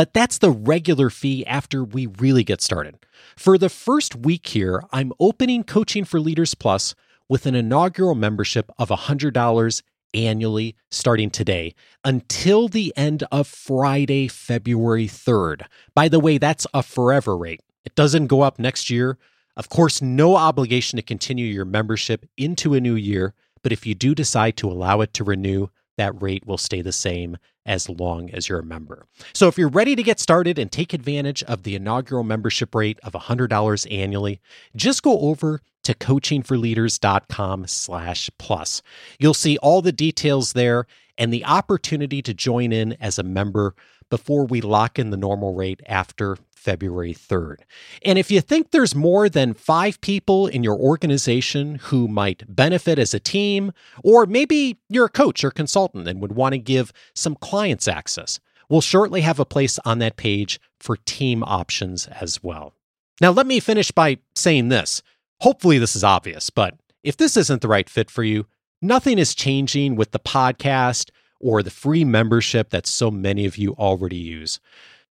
But 0.00 0.14
that's 0.14 0.38
the 0.38 0.50
regular 0.50 1.10
fee 1.10 1.44
after 1.44 1.84
we 1.84 2.06
really 2.06 2.42
get 2.42 2.62
started. 2.62 3.04
For 3.36 3.58
the 3.58 3.68
first 3.68 4.16
week 4.16 4.46
here, 4.46 4.82
I'm 4.92 5.12
opening 5.20 5.62
Coaching 5.62 6.06
for 6.06 6.18
Leaders 6.18 6.54
Plus 6.54 6.94
with 7.28 7.44
an 7.44 7.54
inaugural 7.54 8.14
membership 8.14 8.70
of 8.78 8.88
$100 8.88 9.82
annually 10.14 10.74
starting 10.90 11.28
today 11.28 11.74
until 12.02 12.66
the 12.66 12.94
end 12.96 13.24
of 13.30 13.46
Friday, 13.46 14.26
February 14.26 15.06
3rd. 15.06 15.66
By 15.94 16.08
the 16.08 16.18
way, 16.18 16.38
that's 16.38 16.66
a 16.72 16.82
forever 16.82 17.36
rate. 17.36 17.60
It 17.84 17.94
doesn't 17.94 18.28
go 18.28 18.40
up 18.40 18.58
next 18.58 18.88
year. 18.88 19.18
Of 19.54 19.68
course, 19.68 20.00
no 20.00 20.34
obligation 20.34 20.96
to 20.96 21.02
continue 21.02 21.44
your 21.44 21.66
membership 21.66 22.24
into 22.38 22.72
a 22.72 22.80
new 22.80 22.94
year, 22.94 23.34
but 23.62 23.70
if 23.70 23.84
you 23.84 23.94
do 23.94 24.14
decide 24.14 24.56
to 24.56 24.70
allow 24.70 25.02
it 25.02 25.12
to 25.12 25.24
renew, 25.24 25.68
that 26.00 26.20
rate 26.20 26.46
will 26.46 26.58
stay 26.58 26.80
the 26.80 26.92
same 26.92 27.36
as 27.66 27.88
long 27.88 28.30
as 28.30 28.48
you're 28.48 28.60
a 28.60 28.64
member. 28.64 29.06
So 29.34 29.48
if 29.48 29.58
you're 29.58 29.68
ready 29.68 29.94
to 29.94 30.02
get 30.02 30.18
started 30.18 30.58
and 30.58 30.72
take 30.72 30.94
advantage 30.94 31.42
of 31.42 31.62
the 31.62 31.74
inaugural 31.74 32.24
membership 32.24 32.74
rate 32.74 32.98
of 33.02 33.12
$100 33.12 33.86
annually, 33.92 34.40
just 34.74 35.02
go 35.02 35.20
over 35.20 35.60
to 35.84 35.94
coachingforleaders.com 35.94 37.66
slash 37.66 38.30
plus. 38.38 38.82
You'll 39.18 39.34
see 39.34 39.58
all 39.58 39.82
the 39.82 39.92
details 39.92 40.54
there 40.54 40.86
and 41.18 41.32
the 41.32 41.44
opportunity 41.44 42.22
to 42.22 42.32
join 42.32 42.72
in 42.72 42.94
as 42.94 43.18
a 43.18 43.22
member 43.22 43.74
before 44.10 44.44
we 44.44 44.60
lock 44.60 44.98
in 44.98 45.10
the 45.10 45.16
normal 45.16 45.54
rate 45.54 45.80
after 45.86 46.36
February 46.54 47.14
3rd. 47.14 47.56
And 48.04 48.18
if 48.18 48.30
you 48.30 48.42
think 48.42 48.70
there's 48.70 48.94
more 48.94 49.30
than 49.30 49.54
five 49.54 50.00
people 50.02 50.46
in 50.46 50.62
your 50.62 50.76
organization 50.76 51.76
who 51.76 52.06
might 52.06 52.54
benefit 52.54 52.98
as 52.98 53.14
a 53.14 53.20
team, 53.20 53.72
or 54.04 54.26
maybe 54.26 54.78
you're 54.90 55.06
a 55.06 55.10
coach 55.10 55.42
or 55.42 55.50
consultant 55.50 56.06
and 56.06 56.20
would 56.20 56.32
want 56.32 56.52
to 56.52 56.58
give 56.58 56.92
some 57.14 57.34
clients 57.36 57.88
access, 57.88 58.40
we'll 58.68 58.82
shortly 58.82 59.22
have 59.22 59.40
a 59.40 59.46
place 59.46 59.78
on 59.86 60.00
that 60.00 60.16
page 60.16 60.60
for 60.78 60.96
team 60.96 61.42
options 61.44 62.06
as 62.08 62.42
well. 62.42 62.74
Now, 63.20 63.30
let 63.30 63.46
me 63.46 63.60
finish 63.60 63.90
by 63.90 64.18
saying 64.34 64.68
this. 64.68 65.02
Hopefully, 65.40 65.78
this 65.78 65.96
is 65.96 66.04
obvious, 66.04 66.50
but 66.50 66.74
if 67.02 67.16
this 67.16 67.36
isn't 67.36 67.62
the 67.62 67.68
right 67.68 67.88
fit 67.88 68.10
for 68.10 68.22
you, 68.22 68.46
nothing 68.82 69.18
is 69.18 69.34
changing 69.34 69.96
with 69.96 70.10
the 70.10 70.18
podcast 70.18 71.10
or 71.40 71.62
the 71.62 71.70
free 71.70 72.04
membership 72.04 72.70
that 72.70 72.86
so 72.86 73.10
many 73.10 73.46
of 73.46 73.56
you 73.56 73.72
already 73.74 74.16
use. 74.16 74.60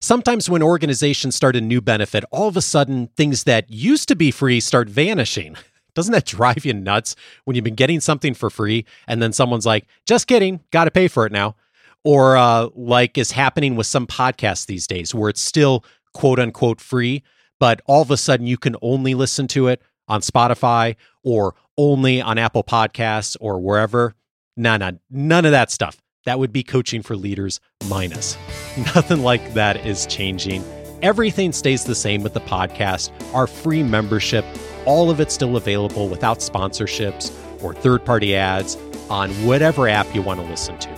Sometimes 0.00 0.50
when 0.50 0.62
organizations 0.62 1.36
start 1.36 1.54
a 1.54 1.60
new 1.60 1.80
benefit, 1.80 2.24
all 2.32 2.48
of 2.48 2.56
a 2.56 2.62
sudden 2.62 3.08
things 3.16 3.44
that 3.44 3.70
used 3.70 4.08
to 4.08 4.16
be 4.16 4.30
free 4.30 4.58
start 4.58 4.88
vanishing. 4.88 5.56
Doesn't 5.94 6.12
that 6.12 6.24
drive 6.24 6.64
you 6.64 6.72
nuts 6.72 7.14
when 7.44 7.54
you've 7.54 7.64
been 7.64 7.74
getting 7.74 8.00
something 8.00 8.34
for 8.34 8.50
free 8.50 8.84
and 9.06 9.22
then 9.22 9.32
someone's 9.32 9.66
like, 9.66 9.86
just 10.06 10.26
kidding, 10.26 10.60
got 10.70 10.84
to 10.84 10.90
pay 10.90 11.06
for 11.06 11.26
it 11.26 11.32
now? 11.32 11.54
Or 12.02 12.36
uh, 12.36 12.70
like 12.74 13.16
is 13.16 13.30
happening 13.30 13.76
with 13.76 13.86
some 13.86 14.08
podcasts 14.08 14.66
these 14.66 14.88
days 14.88 15.14
where 15.14 15.28
it's 15.28 15.40
still 15.40 15.84
quote 16.14 16.40
unquote 16.40 16.80
free, 16.80 17.22
but 17.60 17.80
all 17.86 18.02
of 18.02 18.10
a 18.10 18.16
sudden 18.16 18.46
you 18.48 18.56
can 18.56 18.74
only 18.82 19.14
listen 19.14 19.46
to 19.48 19.68
it 19.68 19.82
on 20.08 20.20
Spotify 20.20 20.96
or 21.22 21.54
only 21.78 22.20
on 22.20 22.38
Apple 22.38 22.64
Podcasts 22.64 23.36
or 23.40 23.60
wherever. 23.60 24.16
Nah, 24.56 24.78
nah, 24.78 24.92
none 25.10 25.44
of 25.44 25.52
that 25.52 25.70
stuff. 25.70 26.01
That 26.24 26.38
would 26.38 26.52
be 26.52 26.62
coaching 26.62 27.02
for 27.02 27.16
leaders 27.16 27.60
minus. 27.88 28.36
Nothing 28.94 29.22
like 29.22 29.54
that 29.54 29.84
is 29.84 30.06
changing. 30.06 30.64
Everything 31.02 31.52
stays 31.52 31.84
the 31.84 31.96
same 31.96 32.22
with 32.22 32.32
the 32.32 32.40
podcast. 32.40 33.10
Our 33.34 33.48
free 33.48 33.82
membership, 33.82 34.44
all 34.86 35.10
of 35.10 35.18
it 35.20 35.32
still 35.32 35.56
available 35.56 36.08
without 36.08 36.38
sponsorships 36.38 37.32
or 37.62 37.74
third 37.74 38.04
party 38.04 38.36
ads 38.36 38.76
on 39.10 39.30
whatever 39.44 39.88
app 39.88 40.14
you 40.14 40.22
want 40.22 40.40
to 40.40 40.46
listen 40.46 40.78
to. 40.78 40.94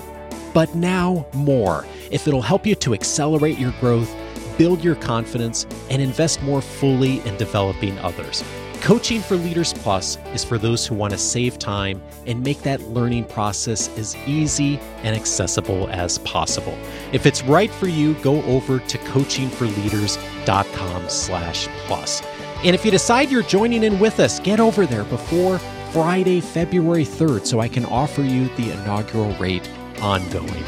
But 0.52 0.74
now 0.74 1.26
more. 1.32 1.86
If 2.10 2.28
it'll 2.28 2.42
help 2.42 2.66
you 2.66 2.74
to 2.76 2.92
accelerate 2.92 3.58
your 3.58 3.72
growth, 3.80 4.14
build 4.58 4.84
your 4.84 4.94
confidence, 4.94 5.66
and 5.90 6.00
invest 6.02 6.42
more 6.42 6.60
fully 6.60 7.20
in 7.26 7.36
developing 7.38 7.98
others. 8.00 8.44
Coaching 8.84 9.20
for 9.22 9.36
Leaders 9.36 9.72
Plus 9.72 10.18
is 10.34 10.44
for 10.44 10.58
those 10.58 10.86
who 10.86 10.94
want 10.94 11.14
to 11.14 11.18
save 11.18 11.58
time 11.58 12.02
and 12.26 12.44
make 12.44 12.60
that 12.64 12.82
learning 12.82 13.24
process 13.24 13.88
as 13.96 14.14
easy 14.26 14.78
and 15.02 15.16
accessible 15.16 15.88
as 15.88 16.18
possible. 16.18 16.76
If 17.10 17.24
it's 17.24 17.42
right 17.44 17.70
for 17.70 17.88
you, 17.88 18.12
go 18.16 18.42
over 18.42 18.80
to 18.80 18.98
coachingforleaders.com 18.98 21.08
slash 21.08 21.66
plus. 21.86 22.22
And 22.62 22.74
if 22.74 22.84
you 22.84 22.90
decide 22.90 23.30
you're 23.30 23.42
joining 23.44 23.84
in 23.84 23.98
with 23.98 24.20
us, 24.20 24.38
get 24.38 24.60
over 24.60 24.84
there 24.84 25.04
before 25.04 25.58
Friday, 25.92 26.42
February 26.42 27.06
3rd 27.06 27.46
so 27.46 27.60
I 27.60 27.68
can 27.68 27.86
offer 27.86 28.20
you 28.20 28.54
the 28.56 28.72
inaugural 28.72 29.32
rate 29.36 29.66
ongoing. 30.02 30.64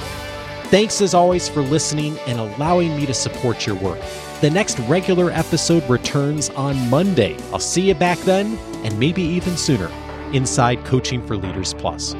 Thanks 0.71 1.03
as 1.03 1.13
always 1.13 1.51
for 1.51 1.61
listening 1.61 2.19
and 2.21 2.41
allowing 2.41 2.97
me 2.97 3.05
to 3.05 3.13
support 3.13 3.67
your 3.67 3.77
work. 3.77 4.01
The 4.43 4.51
next 4.51 4.79
regular 4.81 5.31
episode 5.31 5.89
returns 5.89 6.51
on 6.51 6.91
Monday. 6.91 7.39
I'll 7.55 7.59
see 7.59 7.89
you 7.89 7.95
back 7.95 8.19
then, 8.19 8.59
and 8.85 8.99
maybe 8.99 9.23
even 9.23 9.57
sooner, 9.57 9.91
inside 10.35 10.85
Coaching 10.85 11.27
for 11.27 11.39
Leaders 11.39 11.73
Plus. 11.73 12.15